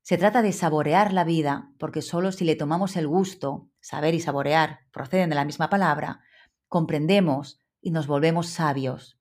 Se 0.02 0.18
trata 0.18 0.42
de 0.42 0.52
saborear 0.52 1.12
la 1.12 1.24
vida, 1.24 1.72
porque 1.78 2.02
solo 2.02 2.32
si 2.32 2.44
le 2.44 2.56
tomamos 2.56 2.96
el 2.96 3.08
gusto, 3.08 3.70
saber 3.80 4.14
y 4.14 4.20
saborear 4.20 4.80
proceden 4.92 5.30
de 5.30 5.36
la 5.36 5.44
misma 5.44 5.70
palabra, 5.70 6.20
comprendemos 6.68 7.60
y 7.80 7.90
nos 7.90 8.06
volvemos 8.06 8.48
sabios. 8.48 9.18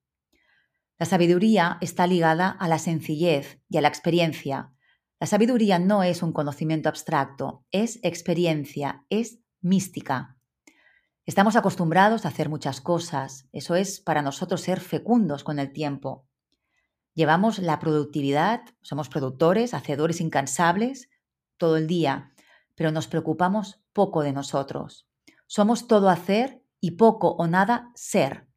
La 0.97 1.05
sabiduría 1.05 1.77
está 1.81 2.05
ligada 2.07 2.49
a 2.49 2.67
la 2.67 2.79
sencillez 2.79 3.59
y 3.69 3.77
a 3.77 3.81
la 3.81 3.87
experiencia, 3.87 4.73
la 5.21 5.27
sabiduría 5.27 5.77
no 5.77 6.01
es 6.01 6.23
un 6.23 6.33
conocimiento 6.33 6.89
abstracto, 6.89 7.63
es 7.69 7.99
experiencia, 8.01 9.05
es 9.11 9.37
mística. 9.61 10.35
Estamos 11.27 11.55
acostumbrados 11.55 12.25
a 12.25 12.29
hacer 12.29 12.49
muchas 12.49 12.81
cosas, 12.81 13.47
eso 13.51 13.75
es 13.75 14.01
para 14.01 14.23
nosotros 14.23 14.61
ser 14.61 14.79
fecundos 14.79 15.43
con 15.43 15.59
el 15.59 15.73
tiempo. 15.73 16.25
Llevamos 17.13 17.59
la 17.59 17.79
productividad, 17.79 18.61
somos 18.81 19.09
productores, 19.09 19.73
hacedores 19.73 20.21
incansables 20.21 21.09
todo 21.57 21.77
el 21.77 21.87
día, 21.87 22.33
pero 22.75 22.91
nos 22.91 23.07
preocupamos 23.07 23.81
poco 23.93 24.23
de 24.23 24.31
nosotros. 24.31 25.07
Somos 25.45 25.87
todo 25.87 26.09
hacer 26.09 26.63
y 26.79 26.91
poco 26.91 27.31
o 27.31 27.47
nada 27.47 27.91
ser. 27.95 28.47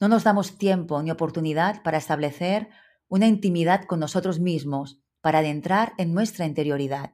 No 0.00 0.08
nos 0.08 0.24
damos 0.24 0.58
tiempo 0.58 1.00
ni 1.00 1.12
oportunidad 1.12 1.82
para 1.84 1.98
establecer 1.98 2.68
una 3.06 3.28
intimidad 3.28 3.84
con 3.84 4.00
nosotros 4.00 4.40
mismos 4.40 4.98
para 5.20 5.38
adentrar 5.38 5.92
en 5.96 6.12
nuestra 6.12 6.44
interioridad. 6.44 7.12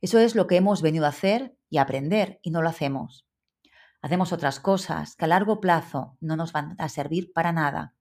Eso 0.00 0.20
es 0.20 0.36
lo 0.36 0.46
que 0.46 0.56
hemos 0.56 0.82
venido 0.82 1.06
a 1.06 1.08
hacer 1.08 1.56
y 1.68 1.78
aprender 1.78 2.38
y 2.42 2.52
no 2.52 2.62
lo 2.62 2.68
hacemos. 2.68 3.26
Hacemos 4.02 4.32
otras 4.32 4.60
cosas 4.60 5.16
que 5.16 5.24
a 5.24 5.28
largo 5.28 5.60
plazo 5.60 6.16
no 6.20 6.36
nos 6.36 6.52
van 6.52 6.76
a 6.78 6.88
servir 6.88 7.32
para 7.32 7.50
nada. 7.50 7.95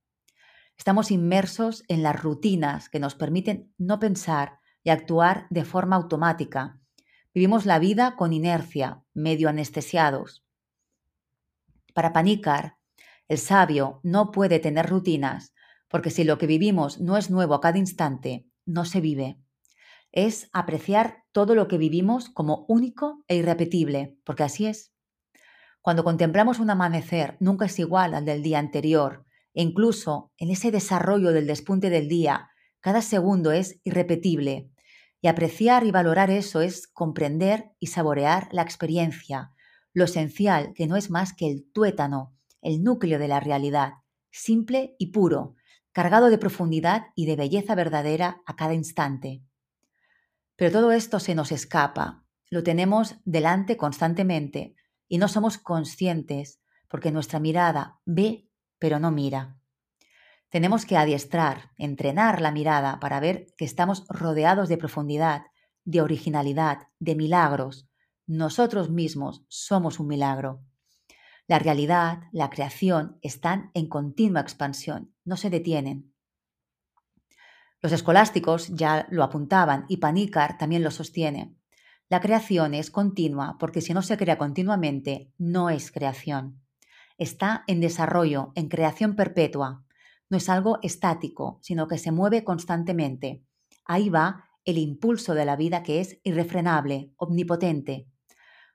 Estamos 0.77 1.09
inmersos 1.09 1.83
en 1.88 2.03
las 2.03 2.21
rutinas 2.21 2.89
que 2.89 2.99
nos 2.99 3.15
permiten 3.15 3.73
no 3.77 3.99
pensar 3.99 4.59
y 4.83 4.89
actuar 4.89 5.47
de 5.49 5.65
forma 5.65 5.95
automática. 5.95 6.79
Vivimos 7.33 7.65
la 7.65 7.79
vida 7.79 8.15
con 8.15 8.33
inercia, 8.33 9.03
medio 9.13 9.49
anestesiados. 9.49 10.45
Para 11.93 12.13
Panícar, 12.13 12.77
El 13.27 13.39
sabio 13.39 13.99
no 14.03 14.31
puede 14.31 14.59
tener 14.59 14.88
rutinas, 14.88 15.53
porque 15.88 16.11
si 16.11 16.23
lo 16.23 16.38
que 16.38 16.45
vivimos 16.45 16.99
no 16.99 17.17
es 17.17 17.31
nuevo 17.31 17.55
a 17.55 17.61
cada 17.61 17.79
instante, 17.79 18.47
no 18.65 18.85
se 18.85 19.01
vive. 19.01 19.39
Es 20.11 20.49
apreciar 20.53 21.23
todo 21.31 21.55
lo 21.55 21.67
que 21.67 21.77
vivimos 21.77 22.29
como 22.29 22.65
único 22.67 23.23
e 23.27 23.38
irrepetible, 23.38 24.17
porque 24.23 24.43
así 24.43 24.67
es. 24.67 24.93
Cuando 25.81 26.03
contemplamos 26.03 26.59
un 26.59 26.69
amanecer, 26.69 27.38
nunca 27.39 27.65
es 27.65 27.79
igual 27.79 28.13
al 28.13 28.25
del 28.25 28.43
día 28.43 28.59
anterior, 28.59 29.25
e 29.56 29.63
incluso 29.63 30.32
en 30.38 30.52
ese 30.52 30.70
desarrollo 30.70 31.32
del 31.32 31.48
despunte 31.48 31.89
del 31.89 32.08
día, 32.08 32.50
cada 32.82 33.02
segundo 33.02 33.52
es 33.52 33.80
irrepetible. 33.84 34.70
Y 35.22 35.28
apreciar 35.28 35.86
y 35.86 35.91
valorar 35.91 36.30
eso 36.30 36.62
es 36.62 36.88
comprender 36.88 37.72
y 37.80 37.88
saborear 37.88 38.48
la 38.52 38.62
experiencia, 38.62 39.54
lo 39.91 40.04
esencial 40.04 40.74
que 40.76 40.86
no 40.86 40.98
es 40.98 41.10
más 41.10 41.34
que 41.34 41.50
el 41.50 41.65
tuétano, 41.72 42.36
el 42.62 42.84
núcleo 42.84 43.18
de 43.18 43.28
la 43.28 43.39
realidad, 43.39 43.94
simple 44.30 44.96
y 45.00 45.08
puro, 45.08 45.56
cargado 45.94 46.30
de 46.30 46.38
profundidad 46.38 47.08
y 47.15 47.26
de 47.26 47.38
belleza 47.38 47.74
verdadera 47.74 48.41
a 48.46 48.56
cada 48.56 48.74
instante. 48.74 49.41
Pero 50.58 50.72
todo 50.72 50.91
esto 50.91 51.20
se 51.20 51.34
nos 51.34 51.52
escapa, 51.52 52.26
lo 52.50 52.62
tenemos 52.62 53.15
delante 53.24 53.78
constantemente 53.78 54.76
y 55.08 55.18
no 55.18 55.28
somos 55.28 55.58
conscientes 55.58 56.60
porque 56.88 57.12
nuestra 57.12 57.39
mirada 57.39 58.00
ve 58.06 58.44
pero 58.86 59.00
no 59.00 59.10
mira. 59.10 59.58
Tenemos 60.52 60.86
que 60.86 60.95
adiestrar, 60.95 61.71
entrenar 61.76 62.39
la 62.39 62.52
mirada 62.52 63.00
para 63.00 63.19
ver 63.19 63.48
que 63.58 63.65
estamos 63.65 64.06
rodeados 64.10 64.69
de 64.69 64.78
profundidad, 64.78 65.48
de 65.86 66.02
originalidad, 66.02 66.89
de 67.00 67.15
milagros. 67.15 67.89
Nosotros 68.28 68.91
mismos 68.91 69.43
somos 69.48 70.00
un 70.00 70.06
milagro. 70.06 70.62
La 71.48 71.58
realidad, 71.58 72.26
la 72.32 72.52
creación 72.52 73.17
están 73.24 73.71
en 73.74 73.89
continua 73.89 74.41
expansión, 74.41 75.15
no 75.24 75.36
se 75.36 75.50
detienen. 75.50 76.13
Los 77.82 77.91
escolásticos 77.91 78.67
ya 78.67 79.08
lo 79.10 79.24
apuntaban 79.24 79.86
y 79.89 79.98
Panícar 79.98 80.60
también 80.60 80.84
lo 80.84 80.91
sostiene. 80.91 81.56
La 82.08 82.21
creación 82.21 82.76
es 82.76 82.91
continua 82.91 83.58
porque 83.60 83.82
si 83.82 83.95
no 83.95 84.04
se 84.04 84.15
crea 84.15 84.38
continuamente, 84.38 85.34
no 85.39 85.71
es 85.71 85.91
creación. 85.91 86.64
Está 87.17 87.63
en 87.67 87.82
desarrollo, 87.82 88.51
en 88.56 88.67
creación 88.67 89.15
perpetua. 89.15 89.86
No 90.30 90.38
es 90.38 90.49
algo 90.49 90.80
estático, 90.82 91.60
sino 91.62 91.88
que 91.88 91.97
se 91.97 92.12
mueve 92.12 92.43
constantemente. 92.43 93.43
Ahí 93.86 94.10
va 94.10 94.45
el 94.63 94.78
impulso 94.78 95.34
de 95.34 95.45
la 95.45 95.56
vida 95.56 95.84
que 95.84 96.01
es 96.01 96.19
irrefrenable, 96.23 97.13
omnipotente. 97.17 98.08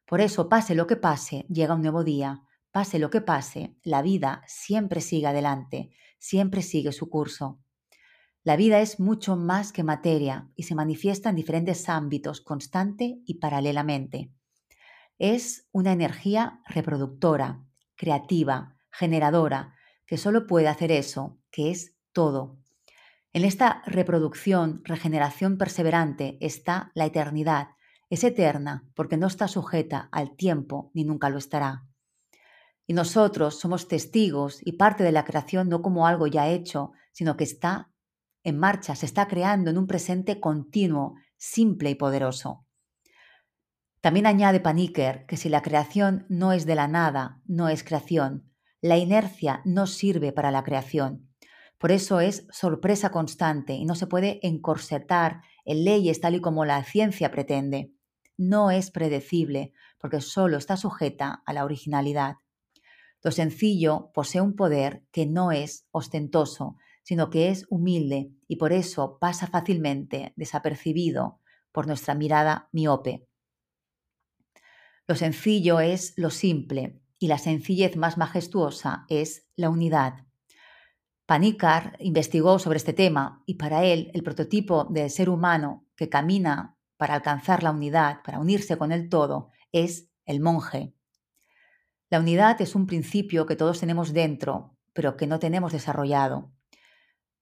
Por 0.07 0.21
eso, 0.21 0.49
pase 0.49 0.75
lo 0.75 0.87
que 0.87 0.97
pase, 0.97 1.47
llega 1.49 1.75
un 1.75 1.83
nuevo 1.83 2.05
día, 2.05 2.45
Pase 2.73 3.01
lo 3.01 3.11
que 3.11 3.21
pase, 3.21 3.75
la 3.83 4.01
vida 4.01 4.43
siempre 4.47 5.01
sigue 5.01 5.27
adelante, 5.27 5.91
siempre 6.19 6.63
sigue 6.63 6.93
su 6.93 7.11
curso. 7.11 7.61
La 8.45 8.57
vida 8.57 8.81
es 8.81 9.01
mucho 9.01 9.37
más 9.37 9.73
que 9.73 9.83
materia 9.83 10.49
y 10.55 10.63
se 10.63 10.77
manifiesta 10.77 11.31
en 11.31 11.37
diferentes 11.37 11.89
ámbitos 11.89 12.41
constante 12.41 13.21
y 13.27 13.35
paralelamente. 13.35 14.33
Es 15.19 15.69
una 15.73 15.93
energía 15.93 16.61
reproductora, 16.67 17.67
creativa, 18.01 18.79
generadora, 18.91 19.75
que 20.07 20.17
solo 20.17 20.47
puede 20.47 20.69
hacer 20.69 20.91
eso, 20.91 21.39
que 21.51 21.71
es 21.71 21.95
todo. 22.15 22.57
En 23.35 23.45
esta 23.45 23.83
reproducción, 23.85 24.81
regeneración 24.85 25.59
perseverante 25.59 26.39
está 26.41 26.93
la 26.95 27.05
eternidad. 27.05 27.69
Es 28.09 28.25
eterna 28.25 28.89
porque 28.95 29.19
no 29.19 29.27
está 29.27 29.49
sujeta 29.49 30.09
al 30.13 30.35
tiempo 30.35 30.91
ni 30.95 31.05
nunca 31.05 31.29
lo 31.29 31.37
estará. 31.37 31.85
Y 32.87 32.95
nosotros 32.95 33.61
somos 33.61 33.87
testigos 33.87 34.61
y 34.65 34.73
parte 34.73 35.05
de 35.05 35.13
la 35.13 35.27
creación 35.27 35.69
no 35.69 35.83
como 35.83 36.07
algo 36.07 36.27
ya 36.27 36.49
hecho, 36.49 36.93
sino 37.13 37.37
que 37.37 37.45
está 37.45 37.91
en 38.45 38.59
marcha, 38.59 38.97
se 38.97 39.05
está 39.05 39.29
creando 39.29 39.69
en 39.69 39.77
un 39.77 39.87
presente 39.87 40.41
continuo, 40.41 41.17
simple 41.37 41.91
y 41.91 41.97
poderoso. 41.97 42.65
También 44.01 44.27
añade 44.27 44.61
Paniker 44.61 45.27
que 45.27 45.37
si 45.37 45.49
la 45.49 45.61
creación 45.61 46.25
no 46.29 46.53
es 46.53 46.65
de 46.65 46.75
la 46.75 46.89
nada, 46.89 47.43
no 47.47 47.69
es 47.69 47.85
creación. 47.85 48.51
La 48.81 48.97
inercia 48.97 49.61
no 49.67 49.87
sirve 49.87 50.33
para 50.33 50.51
la 50.51 50.65
creación. 50.65 51.29
Por 51.77 51.93
eso 51.93 52.21
es 52.21 52.47
sorpresa 52.51 53.11
constante 53.11 53.75
y 53.75 53.85
no 53.85 53.95
se 53.95 54.07
puede 54.07 54.39
encorsetar 54.43 55.43
en 55.65 55.85
leyes 55.85 56.21
tal 56.21 56.35
y 56.35 56.41
como 56.41 56.65
la 56.65 56.83
ciencia 56.85 57.31
pretende. 57.31 57.93
No 58.39 58.71
es 58.71 58.91
predecible 58.91 59.73
porque 59.99 60.23
solo 60.23 60.57
está 60.57 60.79
sujeta 60.79 61.43
a 61.45 61.53
la 61.53 61.65
originalidad. 61.65 62.37
Lo 63.23 63.31
sencillo 63.33 64.11
posee 64.15 64.41
un 64.41 64.57
poder 64.57 65.05
que 65.13 65.27
no 65.27 65.53
es 65.53 65.87
ostentoso, 65.91 66.77
sino 67.03 67.29
que 67.29 67.51
es 67.51 67.67
humilde 67.69 68.31
y 68.49 68.57
por 68.57 68.73
eso 68.73 69.19
pasa 69.21 69.47
fácilmente 69.47 70.33
desapercibido 70.37 71.39
por 71.71 71.87
nuestra 71.87 72.15
mirada 72.15 72.71
miope. 72.73 73.27
Lo 75.11 75.17
sencillo 75.17 75.81
es 75.81 76.15
lo 76.17 76.31
simple 76.31 77.03
y 77.19 77.27
la 77.27 77.39
sencillez 77.39 77.97
más 77.97 78.17
majestuosa 78.17 79.07
es 79.09 79.45
la 79.57 79.69
unidad. 79.69 80.25
Panikar 81.27 81.97
investigó 81.99 82.61
sobre 82.61 82.77
este 82.77 82.93
tema 82.93 83.43
y 83.45 83.55
para 83.55 83.85
él 83.85 84.13
el 84.15 84.23
prototipo 84.23 84.85
del 84.85 85.11
ser 85.11 85.29
humano 85.29 85.85
que 85.97 86.09
camina 86.09 86.77
para 86.97 87.15
alcanzar 87.15 87.65
la 87.65 87.73
unidad, 87.73 88.23
para 88.23 88.39
unirse 88.39 88.79
con 88.79 88.93
el 88.93 89.09
todo, 89.09 89.51
es 89.73 90.09
el 90.27 90.39
monje. 90.39 90.95
La 92.09 92.21
unidad 92.21 92.61
es 92.61 92.77
un 92.77 92.87
principio 92.87 93.47
que 93.47 93.57
todos 93.57 93.81
tenemos 93.81 94.13
dentro, 94.13 94.77
pero 94.93 95.17
que 95.17 95.27
no 95.27 95.41
tenemos 95.41 95.73
desarrollado. 95.73 96.53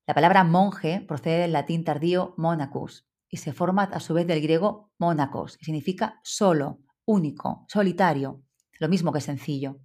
La 0.07 0.15
palabra 0.15 0.43
monje 0.43 1.05
procede 1.07 1.41
del 1.41 1.53
latín 1.53 1.85
tardío 1.85 2.33
monacus 2.39 3.07
y 3.29 3.37
se 3.37 3.53
forma 3.53 3.83
a 3.83 4.01
su 4.01 4.15
vez 4.15 4.27
del 4.27 4.41
griego 4.41 4.91
monacos, 4.97 5.59
que 5.59 5.67
significa 5.67 6.19
solo, 6.25 6.81
único, 7.09 7.65
solitario, 7.69 8.43
lo 8.79 8.89
mismo 8.89 9.13
que 9.13 9.21
sencillo. 9.21 9.81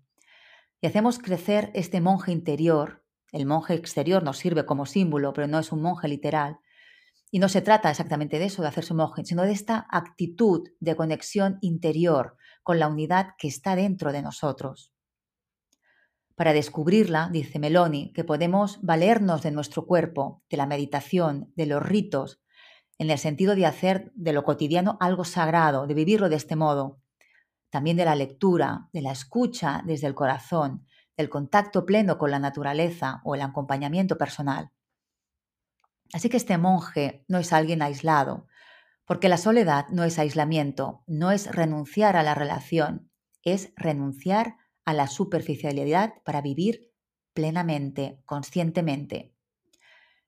Y 0.82 0.88
hacemos 0.88 1.18
crecer 1.18 1.72
este 1.74 2.02
monje 2.02 2.34
interior, 2.34 3.06
el 3.32 3.46
monje 3.46 3.74
exterior 3.74 4.22
nos 4.24 4.38
sirve 4.38 4.66
como 4.66 4.86
símbolo, 4.86 5.32
pero 5.34 5.48
no 5.48 5.58
es 5.58 5.72
un 5.72 5.82
monje 5.82 6.10
literal, 6.10 6.60
y 7.32 7.40
no 7.40 7.48
se 7.50 7.62
trata 7.62 7.90
exactamente 7.90 8.38
de 8.38 8.46
eso, 8.46 8.62
de 8.62 8.68
hacerse 8.68 8.94
monje, 8.94 9.24
sino 9.24 9.44
de 9.44 9.54
esta 9.54 9.88
actitud 9.90 10.70
de 10.82 10.96
conexión 10.96 11.58
interior 11.62 12.36
con 12.62 12.78
la 12.78 12.90
unidad 12.90 13.30
que 13.38 13.48
está 13.48 13.76
dentro 13.76 14.12
de 14.12 14.22
nosotros. 14.22 14.94
Para 16.36 16.52
descubrirla, 16.52 17.30
dice 17.32 17.58
Meloni, 17.58 18.12
que 18.12 18.24
podemos 18.24 18.80
valernos 18.82 19.42
de 19.44 19.52
nuestro 19.52 19.86
cuerpo, 19.86 20.44
de 20.50 20.58
la 20.58 20.66
meditación, 20.66 21.54
de 21.56 21.68
los 21.68 21.82
ritos, 21.82 22.42
en 22.98 23.10
el 23.10 23.18
sentido 23.18 23.56
de 23.56 23.66
hacer 23.66 24.12
de 24.14 24.34
lo 24.34 24.44
cotidiano 24.44 24.98
algo 25.00 25.24
sagrado, 25.24 25.88
de 25.88 25.94
vivirlo 25.94 26.30
de 26.30 26.36
este 26.36 26.56
modo. 26.56 27.03
También 27.74 27.98
de 27.98 28.06
la 28.06 28.14
lectura, 28.14 28.88
de 28.94 29.02
la 29.02 29.12
escucha 29.12 29.82
desde 29.84 30.06
el 30.06 30.14
corazón, 30.14 30.86
del 31.18 31.28
contacto 31.28 31.88
pleno 31.88 32.20
con 32.20 32.30
la 32.30 32.38
naturaleza 32.38 33.20
o 33.24 33.34
el 33.34 33.42
acompañamiento 33.42 34.16
personal. 34.16 34.70
Así 36.14 36.30
que 36.30 36.38
este 36.38 36.60
monje 36.60 37.26
no 37.28 37.40
es 37.40 37.52
alguien 37.52 37.82
aislado, 37.82 38.46
porque 39.08 39.28
la 39.28 39.38
soledad 39.38 39.88
no 39.90 40.04
es 40.04 40.20
aislamiento, 40.20 41.02
no 41.08 41.32
es 41.32 41.50
renunciar 41.52 42.16
a 42.16 42.22
la 42.22 42.36
relación, 42.36 43.10
es 43.42 43.74
renunciar 43.76 44.58
a 44.86 44.94
la 44.94 45.08
superficialidad 45.08 46.14
para 46.24 46.42
vivir 46.42 46.92
plenamente, 47.34 48.22
conscientemente. 48.28 49.34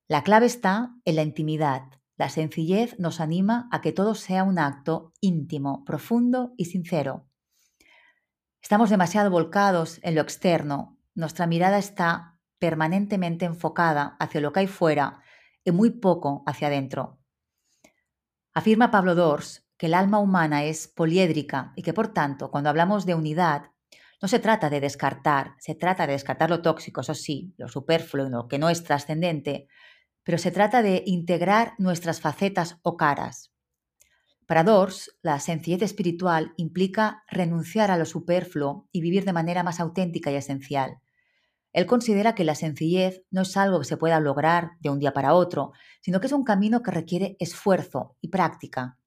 La 0.07 0.23
clave 0.23 0.47
está 0.47 0.95
en 1.05 1.15
la 1.15 1.21
intimidad. 1.21 1.83
La 2.17 2.29
sencillez 2.29 2.97
nos 2.97 3.19
anima 3.19 3.69
a 3.71 3.81
que 3.81 3.91
todo 3.91 4.15
sea 4.15 4.43
un 4.43 4.57
acto 4.57 5.13
íntimo, 5.21 5.85
profundo 5.85 6.55
y 6.57 6.65
sincero. 6.65 7.27
Estamos 8.65 8.89
demasiado 8.89 9.29
volcados 9.29 9.99
en 10.01 10.15
lo 10.15 10.21
externo. 10.21 10.97
Nuestra 11.13 11.45
mirada 11.45 11.77
está 11.77 12.39
permanentemente 12.57 13.45
enfocada 13.45 14.17
hacia 14.19 14.41
lo 14.41 14.51
que 14.51 14.61
hay 14.61 14.65
fuera 14.65 15.21
y 15.63 15.69
muy 15.69 15.91
poco 15.91 16.41
hacia 16.47 16.69
adentro. 16.69 17.19
Afirma 18.55 18.89
Pablo 18.89 19.13
Dors 19.13 19.67
que 19.77 19.85
el 19.85 19.93
alma 19.93 20.17
humana 20.17 20.63
es 20.63 20.87
poliédrica 20.87 21.73
y 21.75 21.83
que 21.83 21.93
por 21.93 22.07
tanto, 22.07 22.49
cuando 22.49 22.71
hablamos 22.71 23.05
de 23.05 23.13
unidad, 23.13 23.69
no 24.19 24.27
se 24.27 24.39
trata 24.39 24.71
de 24.71 24.81
descartar, 24.81 25.53
se 25.59 25.75
trata 25.75 26.07
de 26.07 26.13
descartar 26.13 26.49
lo 26.49 26.63
tóxico, 26.63 27.01
eso 27.01 27.13
sí, 27.13 27.53
lo 27.59 27.67
superfluo, 27.67 28.29
lo 28.29 28.47
que 28.47 28.57
no 28.57 28.71
es 28.71 28.83
trascendente, 28.83 29.67
pero 30.23 30.39
se 30.39 30.49
trata 30.49 30.81
de 30.81 31.03
integrar 31.05 31.75
nuestras 31.77 32.19
facetas 32.19 32.79
o 32.81 32.97
caras. 32.97 33.54
Para 34.47 34.63
Dors, 34.63 35.17
la 35.23 35.39
sencillez 35.39 35.81
espiritual 35.81 36.53
implica 36.55 37.23
renunciar 37.27 37.89
a 37.89 37.97
lo 37.97 38.05
superfluo 38.05 38.87
y 38.91 39.01
vivir 39.01 39.25
de 39.25 39.33
manera 39.33 39.63
más 39.63 39.79
auténtica 39.79 40.31
y 40.31 40.35
esencial. 40.35 40.99
Él 41.73 41.87
considera 41.87 42.35
que 42.35 42.43
la 42.43 42.55
sencillez 42.55 43.23
no 43.31 43.41
es 43.41 43.57
algo 43.57 43.79
que 43.79 43.85
se 43.85 43.97
pueda 43.97 44.19
lograr 44.19 44.71
de 44.79 44.91
un 44.91 44.99
día 44.99 45.13
para 45.13 45.33
otro, 45.33 45.73
sino 46.01 46.19
que 46.19 46.27
es 46.27 46.33
un 46.33 46.43
camino 46.43 46.83
que 46.83 46.91
requiere 46.91 47.35
esfuerzo 47.39 48.15
y 48.21 48.29
práctica. 48.29 48.97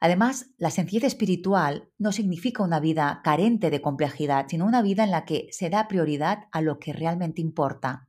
Además, 0.00 0.50
la 0.58 0.70
sencillez 0.70 1.04
espiritual 1.04 1.88
no 1.96 2.10
significa 2.10 2.64
una 2.64 2.80
vida 2.80 3.20
carente 3.22 3.70
de 3.70 3.80
complejidad, 3.80 4.46
sino 4.48 4.66
una 4.66 4.82
vida 4.82 5.04
en 5.04 5.10
la 5.10 5.24
que 5.24 5.48
se 5.52 5.70
da 5.70 5.88
prioridad 5.88 6.48
a 6.52 6.60
lo 6.60 6.78
que 6.78 6.92
realmente 6.92 7.40
importa, 7.40 8.08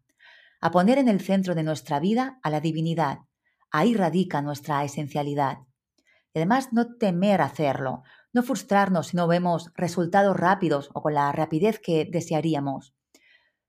a 0.59 0.71
poner 0.71 0.97
en 0.97 1.07
el 1.07 1.21
centro 1.21 1.53
de 1.53 1.63
nuestra 1.63 1.99
vida 1.99 2.39
a 2.43 2.49
la 2.49 2.61
divinidad. 2.61 3.19
Ahí 3.71 3.93
radica 3.93 4.41
nuestra 4.41 4.83
esencialidad. 4.83 5.59
Y 6.33 6.39
además, 6.39 6.69
no 6.71 6.95
temer 6.95 7.41
hacerlo, 7.41 8.03
no 8.33 8.43
frustrarnos 8.43 9.07
si 9.07 9.17
no 9.17 9.27
vemos 9.27 9.71
resultados 9.75 10.37
rápidos 10.37 10.89
o 10.93 11.01
con 11.01 11.13
la 11.13 11.31
rapidez 11.31 11.79
que 11.79 12.05
desearíamos. 12.05 12.93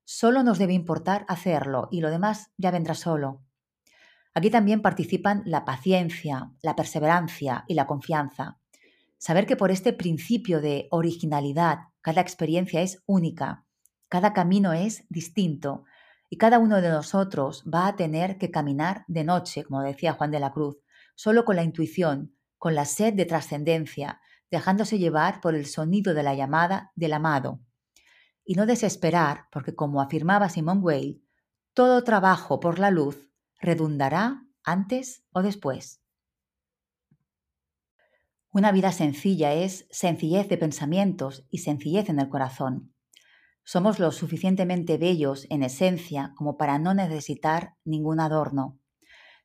Solo 0.05 0.43
nos 0.43 0.57
debe 0.57 0.73
importar 0.73 1.25
hacerlo 1.27 1.87
y 1.91 2.01
lo 2.01 2.09
demás 2.09 2.51
ya 2.57 2.71
vendrá 2.71 2.93
solo. 2.93 3.41
Aquí 4.33 4.49
también 4.49 4.81
participan 4.81 5.43
la 5.45 5.63
paciencia, 5.63 6.51
la 6.61 6.75
perseverancia 6.75 7.65
y 7.67 7.75
la 7.75 7.85
confianza. 7.85 8.57
Saber 9.17 9.45
que 9.45 9.55
por 9.55 9.71
este 9.71 9.93
principio 9.93 10.59
de 10.59 10.87
originalidad 10.91 11.89
cada 12.01 12.21
experiencia 12.21 12.81
es 12.81 13.01
única, 13.05 13.65
cada 14.09 14.33
camino 14.33 14.73
es 14.73 15.05
distinto 15.09 15.85
y 16.29 16.37
cada 16.37 16.59
uno 16.59 16.81
de 16.81 16.89
nosotros 16.89 17.63
va 17.71 17.87
a 17.87 17.95
tener 17.95 18.37
que 18.37 18.51
caminar 18.51 19.05
de 19.07 19.23
noche, 19.23 19.63
como 19.63 19.81
decía 19.81 20.13
Juan 20.13 20.31
de 20.31 20.39
la 20.39 20.51
Cruz, 20.51 20.77
solo 21.15 21.45
con 21.45 21.55
la 21.55 21.63
intuición, 21.63 22.35
con 22.63 22.75
la 22.75 22.85
sed 22.85 23.13
de 23.13 23.25
trascendencia, 23.25 24.21
dejándose 24.49 24.97
llevar 24.97 25.41
por 25.41 25.53
el 25.53 25.65
sonido 25.65 26.13
de 26.13 26.23
la 26.23 26.33
llamada 26.33 26.93
del 26.95 27.11
amado. 27.11 27.59
Y 28.45 28.55
no 28.55 28.65
desesperar, 28.65 29.47
porque 29.51 29.75
como 29.75 29.99
afirmaba 30.01 30.47
Simone 30.47 30.79
Weil, 30.79 31.21
todo 31.73 32.05
trabajo 32.05 32.61
por 32.61 32.79
la 32.79 32.89
luz 32.89 33.27
redundará 33.59 34.45
antes 34.63 35.25
o 35.33 35.41
después. 35.41 35.99
Una 38.49 38.71
vida 38.71 38.93
sencilla 38.93 39.51
es 39.51 39.85
sencillez 39.91 40.47
de 40.47 40.57
pensamientos 40.57 41.45
y 41.49 41.57
sencillez 41.57 42.07
en 42.07 42.19
el 42.19 42.29
corazón. 42.29 42.93
Somos 43.65 43.99
lo 43.99 44.09
suficientemente 44.13 44.97
bellos 44.97 45.47
en 45.49 45.63
esencia 45.63 46.31
como 46.37 46.55
para 46.55 46.79
no 46.79 46.93
necesitar 46.93 47.75
ningún 47.83 48.21
adorno. 48.21 48.79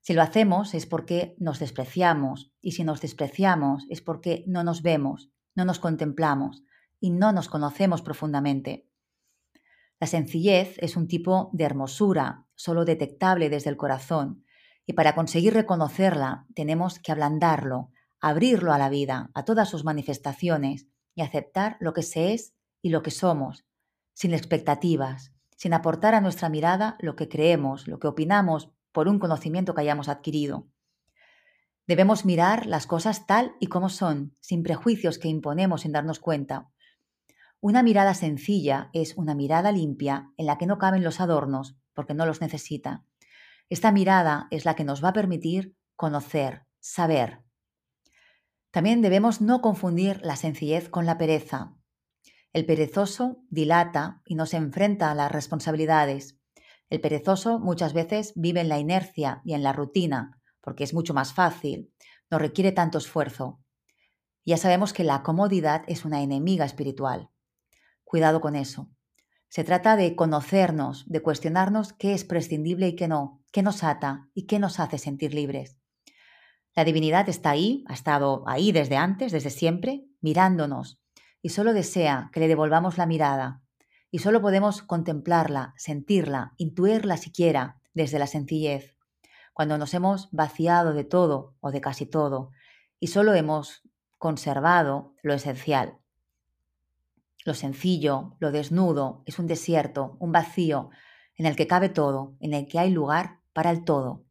Si 0.01 0.15
lo 0.15 0.23
hacemos 0.23 0.75
es 0.75 0.87
porque 0.87 1.35
nos 1.39 1.59
despreciamos 1.59 2.53
y 2.61 2.73
si 2.73 2.85
nos 2.85 3.01
despreciamos 3.01 3.85
es 3.91 4.01
porque 4.01 4.45
no 4.47 4.65
nos 4.65 4.83
vemos, 4.83 5.31
no 5.55 5.65
nos 5.65 5.79
contemplamos 5.79 6.63
y 7.01 7.11
no 7.11 7.33
nos 7.33 7.49
conocemos 7.49 8.03
profundamente. 8.03 8.87
La 10.01 10.07
sencillez 10.07 10.77
es 10.79 10.97
un 10.97 11.09
tipo 11.09 11.51
de 11.53 11.65
hermosura 11.65 12.47
solo 12.55 12.85
detectable 12.85 13.51
desde 13.51 13.71
el 13.71 13.77
corazón, 13.77 14.45
y 14.87 14.95
para 14.95 15.15
conseguir 15.15 15.53
reconocerla 15.53 16.47
tenemos 16.55 16.99
que 16.99 17.13
ablandarlo, 17.13 17.91
abrirlo 18.21 18.73
a 18.73 18.79
la 18.79 18.89
vida, 18.89 19.31
a 19.35 19.45
todas 19.45 19.69
sus 19.69 19.85
manifestaciones, 19.85 20.87
y 21.15 21.23
aceptar 21.23 21.77
lo 21.81 21.93
que 21.93 22.03
se 22.03 22.33
es 22.33 22.55
y 22.81 22.91
lo 22.91 23.03
que 23.03 23.11
somos, 23.11 23.67
sin 24.15 24.35
expectativas, 24.35 25.33
sin 25.57 25.75
aportar 25.75 26.15
a 26.15 26.21
nuestra 26.21 26.49
mirada 26.49 26.97
lo 27.01 27.17
que 27.17 27.29
creemos, 27.29 27.89
lo 27.89 27.99
que 27.99 28.07
opinamos 28.07 28.71
por 28.93 29.09
un 29.09 29.19
conocimiento 29.19 29.75
que 29.75 29.83
hayamos 29.83 30.09
adquirido. 30.09 30.69
Debemos 31.87 32.25
mirar 32.25 32.67
las 32.67 32.87
cosas 32.87 33.27
tal 33.27 33.55
y 33.61 33.69
como 33.69 33.89
son, 33.89 34.35
sin 34.41 34.63
prejuicios 34.63 35.19
que 35.19 35.29
imponemos 35.29 35.83
sin 35.83 35.93
darnos 35.93 36.21
cuenta, 36.21 36.71
una 37.61 37.83
mirada 37.83 38.15
sencilla 38.15 38.89
es 38.93 39.17
una 39.17 39.35
mirada 39.35 39.73
limpia 39.73 40.31
en 40.37 40.47
la 40.47 40.59
que 40.59 40.67
no 40.67 40.79
caben 40.79 41.03
los 41.03 41.21
adornos 41.21 41.77
porque 41.93 42.15
no 42.15 42.25
los 42.25 42.41
necesita. 42.41 43.05
Esta 43.69 43.91
mirada 43.91 44.47
es 44.53 44.65
la 44.65 44.77
que 44.77 44.85
nos 44.85 45.03
va 45.03 45.09
a 45.09 45.13
permitir 45.13 45.75
conocer, 45.97 46.67
saber. 46.79 47.43
También 48.71 49.03
debemos 49.03 49.41
no 49.41 49.61
confundir 49.61 50.21
la 50.23 50.37
sencillez 50.37 50.89
con 50.89 51.05
la 51.05 51.19
pereza. 51.19 51.75
El 52.53 52.65
perezoso 52.65 53.43
dilata 53.51 54.23
y 54.25 54.37
no 54.37 54.47
se 54.47 54.57
enfrenta 54.57 55.11
a 55.11 55.15
las 55.17 55.33
responsabilidades. 55.33 56.38
El 56.91 57.01
perezoso 57.01 57.59
muchas 57.59 57.93
veces 57.93 58.33
vive 58.35 58.61
en 58.61 58.69
la 58.69 58.79
inercia 58.79 59.43
y 59.45 59.55
en 59.55 59.63
la 59.63 59.73
rutina, 59.73 60.41
porque 60.61 60.85
es 60.85 60.95
mucho 60.95 61.15
más 61.15 61.35
fácil, 61.35 61.93
no 62.31 62.39
requiere 62.39 62.73
tanto 62.73 62.99
esfuerzo. 62.99 63.61
Ya 64.45 64.57
sabemos 64.57 64.93
que 64.93 65.05
la 65.05 65.23
comodidad 65.23 65.83
es 65.87 66.05
una 66.05 66.23
enemiga 66.23 66.65
espiritual. 66.65 67.31
Cuidado 68.05 68.41
con 68.41 68.57
eso. 68.57 68.91
Se 69.51 69.65
trata 69.65 69.97
de 69.97 70.15
conocernos, 70.17 71.05
de 71.07 71.21
cuestionarnos 71.21 71.93
qué 71.93 72.13
es 72.15 72.25
prescindible 72.25 72.89
y 72.89 72.97
qué 72.97 73.09
no, 73.09 73.43
qué 73.53 73.63
nos 73.63 73.85
ata 73.85 74.29
y 74.35 74.47
qué 74.47 74.59
nos 74.59 74.81
hace 74.81 74.99
sentir 74.99 75.35
libres. 75.35 75.79
La 76.75 76.85
divinidad 76.85 77.29
está 77.29 77.51
ahí, 77.51 77.85
ha 77.89 77.95
estado 77.95 78.45
ahí 78.47 78.73
desde 78.73 78.97
antes, 78.97 79.33
desde 79.33 79.51
siempre, 79.51 80.07
mirándonos, 80.21 81.01
y 81.43 81.51
solo 81.51 81.73
desea 81.73 82.31
que 82.33 82.41
le 82.41 82.49
devolvamos 82.49 82.99
la 82.99 83.07
mirada, 83.07 83.63
y 84.11 84.21
solo 84.21 84.41
podemos 84.41 84.83
contemplarla, 84.83 85.75
sentirla, 85.77 86.55
intuirla 86.57 87.17
siquiera 87.17 87.81
desde 87.95 88.19
la 88.19 88.27
sencillez, 88.27 88.97
cuando 89.53 89.77
nos 89.77 89.93
hemos 89.95 90.31
vaciado 90.31 90.93
de 90.93 91.05
todo 91.05 91.57
o 91.61 91.71
de 91.71 91.81
casi 91.81 92.07
todo, 92.07 92.51
y 93.01 93.09
solo 93.09 93.35
hemos 93.35 93.83
conservado 94.17 95.15
lo 95.23 95.35
esencial. 95.35 95.99
Lo 97.45 97.55
sencillo, 97.55 98.37
lo 98.41 98.53
desnudo, 98.53 99.23
es 99.27 99.39
un 99.39 99.47
desierto, 99.47 100.17
un 100.21 100.33
vacío, 100.33 100.91
en 101.37 101.47
el 101.47 101.57
que 101.57 101.67
cabe 101.67 101.89
todo, 101.89 102.37
en 102.41 102.53
el 102.53 102.67
que 102.67 102.79
hay 102.79 102.91
lugar 102.91 103.41
para 103.53 103.71
el 103.71 103.85
todo. 103.85 104.25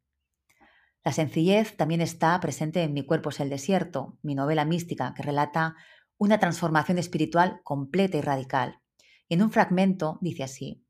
La 1.04 1.14
sencillez 1.14 1.78
también 1.78 2.02
está 2.02 2.38
presente 2.42 2.84
en 2.84 2.94
Mi 2.94 3.06
cuerpo 3.06 3.30
es 3.30 3.40
el 3.40 3.50
desierto, 3.50 4.18
mi 4.22 4.36
novela 4.36 4.66
mística 4.66 5.14
que 5.14 5.24
relata 5.24 5.76
una 6.18 6.38
transformación 6.38 6.98
espiritual 6.98 7.62
completa 7.64 8.18
y 8.18 8.22
radical. 8.22 8.82
En 9.30 9.42
un 9.42 9.52
fragmento 9.52 10.18
dice 10.22 10.44
así, 10.44 10.84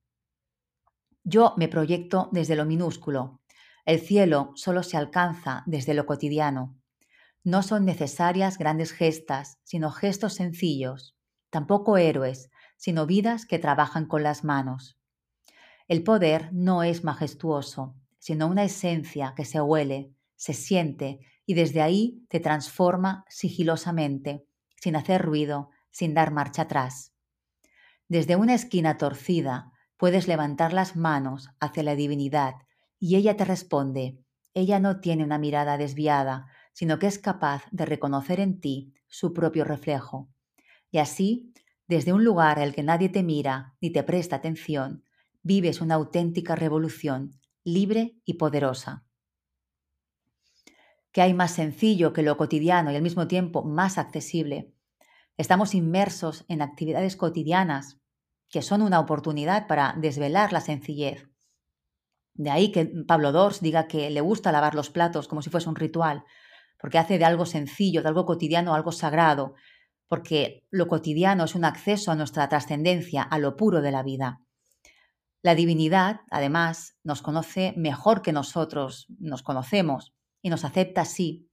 Yo 1.23 1.53
me 1.57 1.67
proyecto 1.67 2.29
desde 2.31 2.55
lo 2.55 2.65
minúsculo, 2.65 3.41
el 3.87 4.01
cielo 4.01 4.51
solo 4.55 4.83
se 4.83 4.97
alcanza 4.97 5.63
desde 5.65 5.93
lo 5.93 6.05
cotidiano. 6.05 6.77
No 7.45 7.63
son 7.63 7.85
necesarias 7.85 8.57
grandes 8.57 8.91
gestas, 8.91 9.59
sino 9.63 9.91
gestos 9.91 10.33
sencillos, 10.33 11.15
tampoco 11.49 11.97
héroes, 11.97 12.49
sino 12.75 13.05
vidas 13.05 13.45
que 13.45 13.59
trabajan 13.59 14.05
con 14.05 14.23
las 14.23 14.43
manos. 14.43 14.99
El 15.87 16.03
poder 16.03 16.49
no 16.51 16.83
es 16.83 17.05
majestuoso, 17.05 17.95
sino 18.19 18.47
una 18.47 18.65
esencia 18.65 19.33
que 19.37 19.45
se 19.45 19.61
huele, 19.61 20.11
se 20.35 20.53
siente 20.53 21.21
y 21.45 21.53
desde 21.53 21.81
ahí 21.81 22.25
te 22.27 22.41
transforma 22.41 23.23
sigilosamente, 23.29 24.45
sin 24.75 24.97
hacer 24.97 25.21
ruido, 25.21 25.69
sin 25.91 26.13
dar 26.13 26.31
marcha 26.33 26.63
atrás. 26.63 27.13
Desde 28.09 28.37
una 28.37 28.53
esquina 28.53 28.97
torcida 28.97 29.73
puedes 29.97 30.27
levantar 30.27 30.71
las 30.71 30.95
manos 30.95 31.49
hacia 31.59 31.83
la 31.83 31.95
divinidad 31.95 32.55
y 32.99 33.17
ella 33.17 33.35
te 33.35 33.43
responde. 33.43 34.19
Ella 34.53 34.79
no 34.79 35.01
tiene 35.01 35.23
una 35.25 35.37
mirada 35.37 35.77
desviada, 35.77 36.47
sino 36.71 36.99
que 36.99 37.07
es 37.07 37.19
capaz 37.19 37.63
de 37.71 37.85
reconocer 37.85 38.39
en 38.39 38.61
ti 38.61 38.93
su 39.07 39.33
propio 39.33 39.65
reflejo. 39.65 40.29
Y 40.89 40.99
así, 40.99 41.53
desde 41.87 42.13
un 42.13 42.23
lugar 42.23 42.59
al 42.59 42.73
que 42.73 42.83
nadie 42.83 43.09
te 43.09 43.23
mira 43.23 43.75
ni 43.81 43.91
te 43.91 44.03
presta 44.03 44.37
atención, 44.37 45.03
vives 45.43 45.81
una 45.81 45.95
auténtica 45.95 46.55
revolución, 46.55 47.39
libre 47.65 48.15
y 48.23 48.35
poderosa. 48.35 49.05
¿Qué 51.11 51.21
hay 51.21 51.33
más 51.33 51.51
sencillo 51.51 52.13
que 52.13 52.21
lo 52.21 52.37
cotidiano 52.37 52.91
y 52.91 52.95
al 52.95 53.01
mismo 53.01 53.27
tiempo 53.27 53.63
más 53.63 53.97
accesible? 53.97 54.71
Estamos 55.37 55.75
inmersos 55.75 56.45
en 56.47 56.63
actividades 56.63 57.15
cotidianas 57.15 57.99
que 58.49 58.63
son 58.63 58.81
una 58.81 58.99
oportunidad 58.99 59.67
para 59.67 59.93
desvelar 59.97 60.51
la 60.51 60.61
sencillez. 60.61 61.29
De 62.33 62.49
ahí 62.49 62.71
que 62.71 62.91
Pablo 63.07 63.31
Dors 63.31 63.61
diga 63.61 63.87
que 63.87 64.09
le 64.09 64.21
gusta 64.21 64.51
lavar 64.51 64.73
los 64.73 64.89
platos 64.89 65.27
como 65.27 65.41
si 65.41 65.49
fuese 65.49 65.69
un 65.69 65.75
ritual, 65.75 66.23
porque 66.79 66.97
hace 66.97 67.19
de 67.19 67.25
algo 67.25 67.45
sencillo, 67.45 68.01
de 68.01 68.07
algo 68.07 68.25
cotidiano, 68.25 68.73
algo 68.73 68.91
sagrado, 68.91 69.53
porque 70.07 70.65
lo 70.71 70.87
cotidiano 70.87 71.43
es 71.43 71.55
un 71.55 71.65
acceso 71.65 72.11
a 72.11 72.15
nuestra 72.15 72.47
trascendencia, 72.49 73.21
a 73.21 73.37
lo 73.37 73.55
puro 73.55 73.81
de 73.81 73.91
la 73.91 74.03
vida. 74.03 74.39
La 75.43 75.55
divinidad, 75.55 76.21
además, 76.31 76.97
nos 77.03 77.21
conoce 77.21 77.73
mejor 77.77 78.21
que 78.21 78.33
nosotros 78.33 79.07
nos 79.19 79.43
conocemos 79.43 80.13
y 80.41 80.49
nos 80.49 80.65
acepta 80.65 81.01
así. 81.01 81.49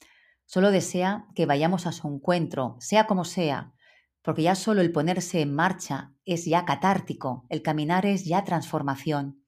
Solo 0.46 0.70
desea 0.70 1.26
que 1.34 1.46
vayamos 1.46 1.86
a 1.86 1.92
su 1.92 2.08
encuentro, 2.08 2.76
sea 2.80 3.06
como 3.06 3.24
sea, 3.24 3.72
porque 4.22 4.42
ya 4.42 4.54
solo 4.54 4.80
el 4.80 4.92
ponerse 4.92 5.40
en 5.40 5.54
marcha 5.54 6.14
es 6.24 6.44
ya 6.44 6.64
catártico, 6.64 7.46
el 7.50 7.62
caminar 7.62 8.06
es 8.06 8.24
ya 8.24 8.44
transformación. 8.44 9.44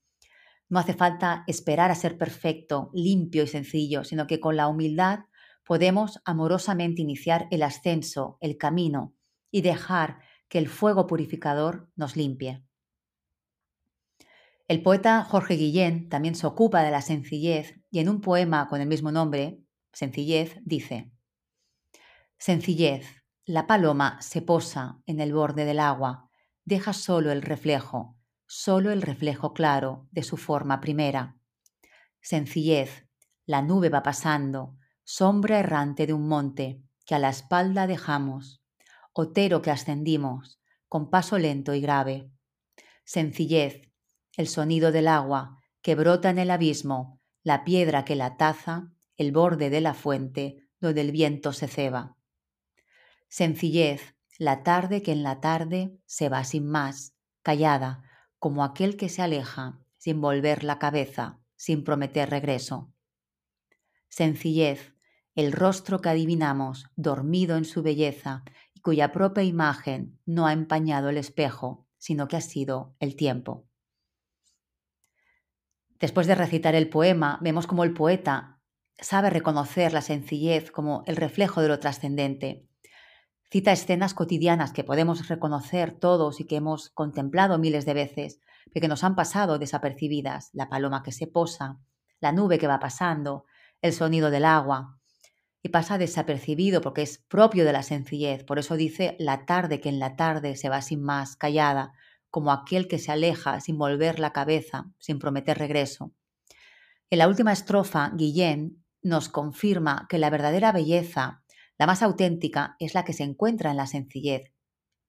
No 0.68 0.78
hace 0.78 0.94
falta 0.94 1.44
esperar 1.46 1.90
a 1.90 1.94
ser 1.94 2.18
perfecto, 2.18 2.90
limpio 2.92 3.44
y 3.44 3.46
sencillo, 3.46 4.04
sino 4.04 4.26
que 4.26 4.40
con 4.40 4.56
la 4.56 4.68
humildad 4.68 5.20
podemos 5.64 6.20
amorosamente 6.24 7.02
iniciar 7.02 7.46
el 7.50 7.62
ascenso, 7.62 8.38
el 8.40 8.56
camino 8.56 9.14
y 9.50 9.62
dejar 9.62 10.18
que 10.48 10.58
el 10.58 10.68
fuego 10.68 11.06
purificador 11.06 11.90
nos 11.96 12.16
limpie. 12.16 12.62
El 14.68 14.82
poeta 14.82 15.22
Jorge 15.22 15.54
Guillén 15.54 16.08
también 16.08 16.34
se 16.34 16.46
ocupa 16.46 16.82
de 16.82 16.90
la 16.90 17.00
sencillez 17.00 17.80
y 17.90 18.00
en 18.00 18.08
un 18.08 18.20
poema 18.20 18.68
con 18.68 18.80
el 18.80 18.88
mismo 18.88 19.12
nombre, 19.12 19.60
Sencillez, 19.96 20.58
dice, 20.62 21.10
Sencillez. 22.36 23.24
La 23.46 23.66
paloma 23.66 24.20
se 24.20 24.42
posa 24.42 25.00
en 25.06 25.20
el 25.20 25.32
borde 25.32 25.64
del 25.64 25.80
agua, 25.80 26.28
deja 26.66 26.92
solo 26.92 27.32
el 27.32 27.40
reflejo, 27.40 28.14
solo 28.46 28.90
el 28.90 29.00
reflejo 29.00 29.54
claro 29.54 30.06
de 30.10 30.22
su 30.22 30.36
forma 30.36 30.82
primera. 30.82 31.38
Sencillez. 32.20 33.08
La 33.46 33.62
nube 33.62 33.88
va 33.88 34.02
pasando, 34.02 34.76
sombra 35.02 35.60
errante 35.60 36.06
de 36.06 36.12
un 36.12 36.28
monte 36.28 36.82
que 37.06 37.14
a 37.14 37.18
la 37.18 37.30
espalda 37.30 37.86
dejamos, 37.86 38.62
otero 39.14 39.62
que 39.62 39.70
ascendimos, 39.70 40.60
con 40.90 41.08
paso 41.08 41.38
lento 41.38 41.72
y 41.72 41.80
grave. 41.80 42.30
Sencillez. 43.04 43.80
El 44.36 44.46
sonido 44.46 44.92
del 44.92 45.08
agua 45.08 45.56
que 45.80 45.94
brota 45.94 46.28
en 46.28 46.38
el 46.38 46.50
abismo, 46.50 47.18
la 47.42 47.64
piedra 47.64 48.04
que 48.04 48.14
la 48.14 48.36
taza, 48.36 48.92
el 49.16 49.32
borde 49.32 49.70
de 49.70 49.80
la 49.80 49.94
fuente 49.94 50.66
donde 50.80 51.00
el 51.00 51.12
viento 51.12 51.52
se 51.52 51.68
ceba. 51.68 52.16
Sencillez, 53.28 54.14
la 54.38 54.62
tarde 54.62 55.02
que 55.02 55.12
en 55.12 55.22
la 55.22 55.40
tarde 55.40 55.98
se 56.04 56.28
va 56.28 56.44
sin 56.44 56.66
más, 56.66 57.14
callada, 57.42 58.02
como 58.38 58.64
aquel 58.64 58.96
que 58.96 59.08
se 59.08 59.22
aleja, 59.22 59.80
sin 59.96 60.20
volver 60.20 60.62
la 60.64 60.78
cabeza, 60.78 61.40
sin 61.56 61.84
prometer 61.84 62.30
regreso. 62.30 62.92
Sencillez, 64.08 64.94
el 65.34 65.52
rostro 65.52 66.00
que 66.00 66.08
adivinamos, 66.08 66.86
dormido 66.96 67.56
en 67.56 67.64
su 67.64 67.82
belleza, 67.82 68.44
y 68.72 68.80
cuya 68.80 69.12
propia 69.12 69.42
imagen 69.42 70.18
no 70.26 70.46
ha 70.46 70.52
empañado 70.52 71.08
el 71.08 71.16
espejo, 71.16 71.86
sino 71.98 72.28
que 72.28 72.36
ha 72.36 72.40
sido 72.40 72.94
el 73.00 73.16
tiempo. 73.16 73.66
Después 75.98 76.26
de 76.26 76.34
recitar 76.34 76.74
el 76.74 76.90
poema, 76.90 77.38
vemos 77.40 77.66
como 77.66 77.84
el 77.84 77.94
poeta 77.94 78.55
sabe 78.98 79.30
reconocer 79.30 79.92
la 79.92 80.02
sencillez 80.02 80.70
como 80.70 81.02
el 81.06 81.16
reflejo 81.16 81.60
de 81.60 81.68
lo 81.68 81.78
trascendente, 81.78 82.66
Cita 83.48 83.70
escenas 83.70 84.12
cotidianas 84.12 84.72
que 84.72 84.82
podemos 84.82 85.28
reconocer 85.28 85.92
todos 85.92 86.40
y 86.40 86.46
que 86.46 86.56
hemos 86.56 86.90
contemplado 86.90 87.58
miles 87.58 87.86
de 87.86 87.94
veces, 87.94 88.40
pero 88.72 88.82
que 88.82 88.88
nos 88.88 89.04
han 89.04 89.14
pasado 89.14 89.58
desapercibidas. 89.60 90.50
La 90.52 90.68
paloma 90.68 91.04
que 91.04 91.12
se 91.12 91.28
posa, 91.28 91.78
la 92.18 92.32
nube 92.32 92.58
que 92.58 92.66
va 92.66 92.80
pasando, 92.80 93.44
el 93.82 93.92
sonido 93.92 94.30
del 94.30 94.44
agua. 94.44 94.98
Y 95.62 95.68
pasa 95.68 95.96
desapercibido 95.96 96.80
porque 96.80 97.02
es 97.02 97.18
propio 97.18 97.64
de 97.64 97.72
la 97.72 97.84
sencillez. 97.84 98.42
Por 98.44 98.58
eso 98.58 98.76
dice 98.76 99.16
la 99.20 99.46
tarde 99.46 99.80
que 99.80 99.90
en 99.90 100.00
la 100.00 100.16
tarde 100.16 100.56
se 100.56 100.68
va 100.68 100.82
sin 100.82 101.02
más, 101.02 101.36
callada, 101.36 101.92
como 102.30 102.50
aquel 102.50 102.88
que 102.88 102.98
se 102.98 103.12
aleja 103.12 103.60
sin 103.60 103.78
volver 103.78 104.18
la 104.18 104.32
cabeza, 104.32 104.90
sin 104.98 105.20
prometer 105.20 105.56
regreso. 105.56 106.12
En 107.10 107.20
la 107.20 107.28
última 107.28 107.52
estrofa, 107.52 108.10
Guillén 108.12 108.84
nos 109.02 109.28
confirma 109.28 110.06
que 110.08 110.18
la 110.18 110.30
verdadera 110.30 110.72
belleza 110.72 111.42
la 111.78 111.86
más 111.86 112.02
auténtica 112.02 112.76
es 112.78 112.94
la 112.94 113.04
que 113.04 113.12
se 113.12 113.22
encuentra 113.22 113.70
en 113.70 113.76
la 113.76 113.86
sencillez, 113.86 114.50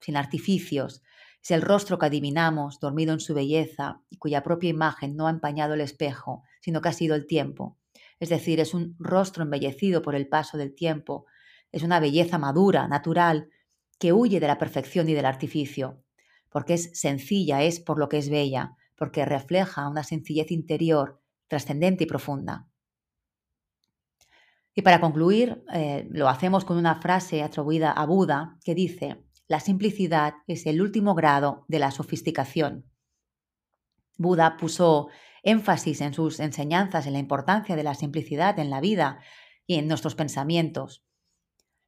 sin 0.02 0.18
artificios. 0.18 1.02
Es 1.42 1.52
el 1.52 1.62
rostro 1.62 1.98
que 1.98 2.08
adivinamos, 2.08 2.80
dormido 2.82 3.14
en 3.14 3.22
su 3.22 3.34
belleza, 3.34 4.02
cuya 4.20 4.44
propia 4.44 4.70
imagen 4.70 5.16
no 5.16 5.28
ha 5.28 5.32
empañado 5.32 5.76
el 5.76 5.82
espejo, 5.82 6.44
sino 6.60 6.82
que 6.82 6.90
ha 6.90 6.94
sido 6.94 7.16
el 7.16 7.26
tiempo. 7.26 7.78
Es 8.20 8.30
decir, 8.30 8.60
es 8.60 8.74
un 8.74 8.98
rostro 9.00 9.44
embellecido 9.44 10.02
por 10.02 10.14
el 10.14 10.28
paso 10.28 10.58
del 10.58 10.76
tiempo. 10.76 11.26
Es 11.72 11.84
una 11.84 12.02
belleza 12.02 12.38
madura, 12.38 12.88
natural, 12.88 13.50
que 13.98 14.12
huye 14.12 14.42
de 14.42 14.48
la 14.48 14.58
perfección 14.58 15.08
y 15.08 15.14
del 15.14 15.26
artificio. 15.26 16.04
Porque 16.50 16.74
es 16.74 17.00
sencilla, 17.00 17.64
es 17.64 17.80
por 17.80 17.98
lo 17.98 18.10
que 18.10 18.18
es 18.18 18.30
bella, 18.30 18.76
porque 18.98 19.24
refleja 19.26 19.88
una 19.88 20.04
sencillez 20.04 20.52
interior, 20.52 21.22
trascendente 21.48 22.04
y 22.04 22.08
profunda. 22.08 22.67
Y 24.78 24.84
para 24.84 25.02
concluir, 25.02 25.64
eh, 25.74 26.08
lo 26.12 26.30
hacemos 26.30 26.64
con 26.64 26.78
una 26.78 27.02
frase 27.02 27.42
atribuida 27.42 27.92
a 27.92 28.06
Buda 28.06 28.60
que 28.64 28.76
dice, 28.76 29.26
la 29.48 29.60
simplicidad 29.60 30.36
es 30.46 30.68
el 30.68 30.84
último 30.84 31.16
grado 31.16 31.66
de 31.68 31.80
la 31.80 31.90
sofisticación. 31.90 32.86
Buda 34.20 34.56
puso 34.56 35.08
énfasis 35.42 36.02
en 36.02 36.14
sus 36.14 36.40
enseñanzas 36.40 37.08
en 37.08 37.14
la 37.14 37.20
importancia 37.20 37.76
de 37.76 37.82
la 37.82 37.96
simplicidad 37.96 38.60
en 38.60 38.70
la 38.70 38.80
vida 38.80 39.18
y 39.66 39.80
en 39.80 39.88
nuestros 39.88 40.14
pensamientos. 40.14 41.04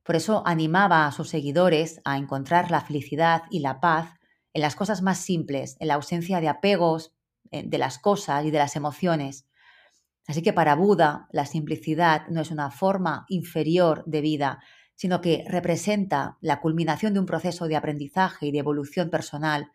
Por 0.02 0.16
eso 0.16 0.42
animaba 0.48 1.06
a 1.06 1.12
sus 1.12 1.30
seguidores 1.30 2.02
a 2.06 2.18
encontrar 2.18 2.72
la 2.72 2.82
felicidad 2.82 3.44
y 3.52 3.60
la 3.60 3.82
paz 3.82 4.16
en 4.52 4.64
las 4.64 4.76
cosas 4.76 5.04
más 5.04 5.20
simples, 5.20 5.78
en 5.80 5.90
la 5.90 5.94
ausencia 5.94 6.42
de 6.42 6.48
apegos 6.48 7.14
eh, 7.52 7.62
de 7.68 7.78
las 7.78 8.00
cosas 8.00 8.46
y 8.46 8.50
de 8.50 8.58
las 8.58 8.76
emociones. 8.76 9.46
Así 10.30 10.44
que 10.44 10.54
para 10.54 10.76
Buda 10.76 11.28
la 11.32 11.48
simplicidad 11.48 12.28
no 12.28 12.42
es 12.42 12.52
una 12.52 12.70
forma 12.70 13.26
inferior 13.30 14.04
de 14.06 14.22
vida, 14.22 14.60
sino 14.94 15.22
que 15.22 15.44
representa 15.48 16.38
la 16.40 16.62
culminación 16.62 17.16
de 17.16 17.20
un 17.20 17.26
proceso 17.26 17.68
de 17.68 17.76
aprendizaje 17.76 18.46
y 18.46 18.52
de 18.52 18.60
evolución 18.60 19.10
personal 19.10 19.72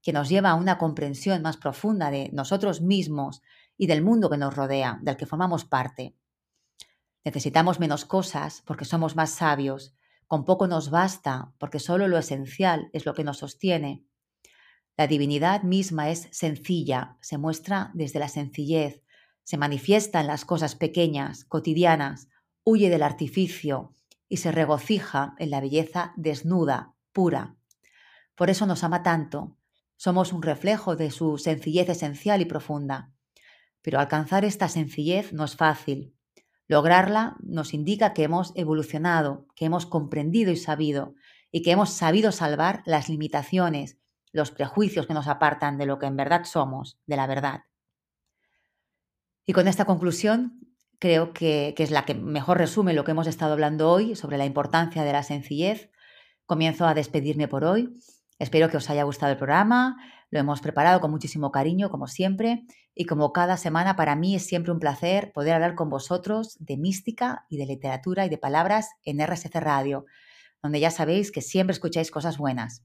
que 0.00 0.14
nos 0.14 0.30
lleva 0.30 0.52
a 0.52 0.54
una 0.54 0.78
comprensión 0.78 1.42
más 1.42 1.58
profunda 1.58 2.10
de 2.10 2.30
nosotros 2.32 2.80
mismos 2.80 3.42
y 3.76 3.88
del 3.88 4.00
mundo 4.00 4.30
que 4.30 4.38
nos 4.38 4.56
rodea, 4.56 4.98
del 5.02 5.18
que 5.18 5.26
formamos 5.26 5.66
parte. 5.66 6.16
Necesitamos 7.22 7.78
menos 7.78 8.06
cosas 8.06 8.62
porque 8.64 8.86
somos 8.86 9.16
más 9.16 9.32
sabios, 9.32 9.94
con 10.26 10.46
poco 10.46 10.66
nos 10.66 10.88
basta 10.88 11.52
porque 11.58 11.78
solo 11.78 12.08
lo 12.08 12.16
esencial 12.16 12.88
es 12.94 13.04
lo 13.04 13.12
que 13.12 13.24
nos 13.24 13.36
sostiene. 13.36 14.02
La 14.96 15.06
divinidad 15.06 15.62
misma 15.62 16.08
es 16.08 16.26
sencilla, 16.30 17.18
se 17.20 17.36
muestra 17.36 17.90
desde 17.92 18.18
la 18.18 18.28
sencillez, 18.28 19.02
se 19.50 19.58
manifiesta 19.58 20.20
en 20.20 20.28
las 20.28 20.44
cosas 20.44 20.76
pequeñas, 20.76 21.44
cotidianas, 21.44 22.28
huye 22.62 22.88
del 22.88 23.02
artificio 23.02 23.92
y 24.28 24.36
se 24.36 24.52
regocija 24.52 25.34
en 25.38 25.50
la 25.50 25.60
belleza 25.60 26.12
desnuda, 26.16 26.94
pura. 27.12 27.56
Por 28.36 28.48
eso 28.48 28.64
nos 28.64 28.84
ama 28.84 29.02
tanto. 29.02 29.56
Somos 29.96 30.32
un 30.32 30.42
reflejo 30.42 30.94
de 30.94 31.10
su 31.10 31.36
sencillez 31.36 31.88
esencial 31.88 32.40
y 32.40 32.44
profunda. 32.44 33.10
Pero 33.82 33.98
alcanzar 33.98 34.44
esta 34.44 34.68
sencillez 34.68 35.32
no 35.32 35.46
es 35.46 35.56
fácil. 35.56 36.14
Lograrla 36.68 37.36
nos 37.40 37.74
indica 37.74 38.14
que 38.14 38.22
hemos 38.22 38.52
evolucionado, 38.54 39.48
que 39.56 39.64
hemos 39.64 39.84
comprendido 39.84 40.52
y 40.52 40.56
sabido, 40.56 41.16
y 41.50 41.62
que 41.62 41.72
hemos 41.72 41.90
sabido 41.90 42.30
salvar 42.30 42.84
las 42.86 43.08
limitaciones, 43.08 43.98
los 44.30 44.52
prejuicios 44.52 45.08
que 45.08 45.14
nos 45.14 45.26
apartan 45.26 45.76
de 45.76 45.86
lo 45.86 45.98
que 45.98 46.06
en 46.06 46.16
verdad 46.16 46.44
somos, 46.44 47.00
de 47.08 47.16
la 47.16 47.26
verdad. 47.26 47.64
Y 49.46 49.52
con 49.52 49.68
esta 49.68 49.84
conclusión 49.84 50.60
creo 50.98 51.32
que, 51.32 51.74
es 51.76 51.90
la 51.90 52.04
que 52.04 52.14
mejor 52.14 52.58
resume 52.58 52.92
lo 52.92 53.04
que 53.04 53.12
hemos 53.12 53.26
estado 53.26 53.52
hablando 53.52 53.90
hoy 53.90 54.14
sobre 54.14 54.38
la 54.38 54.44
importancia 54.44 55.02
de 55.02 55.12
la 55.12 55.22
sencillez. 55.22 55.90
Comienzo 56.46 56.86
a 56.86 56.94
despedirme 56.94 57.48
por 57.48 57.64
hoy. 57.64 57.96
Espero 58.38 58.68
que 58.68 58.76
os 58.76 58.88
haya 58.90 59.02
gustado 59.02 59.32
el 59.32 59.38
programa. 59.38 59.96
Lo 60.30 60.38
hemos 60.38 60.60
preparado 60.60 61.00
con 61.00 61.10
muchísimo 61.10 61.50
cariño, 61.50 61.90
como 61.90 62.06
siempre. 62.06 62.64
Y 62.94 63.06
como 63.06 63.32
cada 63.32 63.56
semana, 63.56 63.96
para 63.96 64.14
mí 64.14 64.36
es 64.36 64.46
siempre 64.46 64.72
un 64.72 64.78
placer 64.78 65.32
poder 65.32 65.54
hablar 65.54 65.74
con 65.74 65.88
vosotros 65.88 66.56
de 66.60 66.76
mística 66.76 67.46
y 67.48 67.56
de 67.56 67.66
literatura 67.66 68.26
y 68.26 68.28
de 68.28 68.38
palabras 68.38 68.90
en 69.04 69.24
RSC 69.26 69.54
Radio, 69.54 70.04
donde 70.62 70.80
ya 70.80 70.90
sabéis 70.90 71.32
que 71.32 71.40
siempre 71.40 71.72
escucháis 71.72 72.10
cosas 72.10 72.36
buenas. 72.36 72.84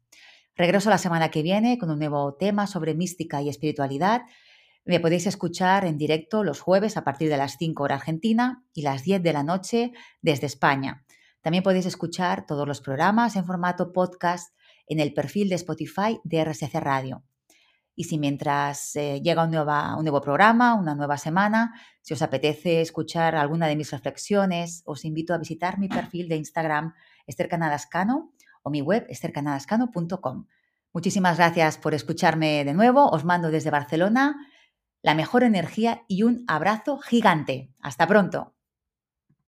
Regreso 0.55 0.89
la 0.89 0.97
semana 0.97 1.29
que 1.29 1.43
viene 1.43 1.77
con 1.77 1.91
un 1.91 1.99
nuevo 1.99 2.33
tema 2.35 2.65
sobre 2.65 2.93
mística 2.93 3.41
y 3.41 3.49
espiritualidad 3.49 4.21
me 4.85 4.99
podéis 4.99 5.25
escuchar 5.25 5.85
en 5.85 5.97
directo 5.97 6.43
los 6.43 6.61
jueves 6.61 6.95
a 6.95 7.03
partir 7.03 7.29
de 7.29 7.37
las 7.37 7.57
5 7.57 7.83
horas 7.83 8.01
Argentina 8.01 8.63
y 8.73 8.83
las 8.83 9.03
10 9.03 9.23
de 9.23 9.33
la 9.33 9.43
noche 9.43 9.93
desde 10.21 10.45
España. 10.45 11.05
También 11.41 11.63
podéis 11.63 11.87
escuchar 11.87 12.45
todos 12.45 12.67
los 12.67 12.81
programas 12.81 13.35
en 13.35 13.45
formato 13.45 13.91
podcast 13.91 14.55
en 14.87 14.99
el 14.99 15.13
perfil 15.13 15.49
de 15.49 15.55
Spotify 15.55 16.19
de 16.23 16.43
RSC 16.45 16.73
Radio. 16.75 17.23
Y 17.95 18.03
si 18.03 18.19
mientras 18.19 18.95
eh, 18.95 19.21
llega 19.23 19.43
un, 19.43 19.55
un 19.55 20.03
nuevo 20.03 20.21
programa, 20.21 20.75
una 20.75 20.95
nueva 20.95 21.17
semana, 21.17 21.73
si 22.01 22.13
os 22.13 22.21
apetece 22.21 22.81
escuchar 22.81 23.35
alguna 23.35 23.67
de 23.67 23.75
mis 23.75 23.91
reflexiones, 23.91 24.83
os 24.85 25.05
invito 25.05 25.33
a 25.33 25.37
visitar 25.37 25.79
mi 25.79 25.87
perfil 25.87 26.27
de 26.27 26.35
Instagram 26.35 26.93
Esther 27.25 27.47
Canadascano 27.47 28.33
o 28.61 28.69
mi 28.69 28.81
web 28.81 29.05
estercanadascano.com. 29.09 30.45
Muchísimas 30.93 31.37
gracias 31.37 31.77
por 31.77 31.93
escucharme 31.93 32.65
de 32.65 32.73
nuevo. 32.73 33.09
Os 33.09 33.23
mando 33.23 33.49
desde 33.49 33.71
Barcelona 33.71 34.35
la 35.05 35.13
mejor 35.13 35.43
energía 35.43 36.01
y 36.07 36.23
un 36.23 36.45
abrazo 36.47 36.97
gigante. 36.97 37.69
Hasta 37.79 38.07
pronto. 38.07 38.54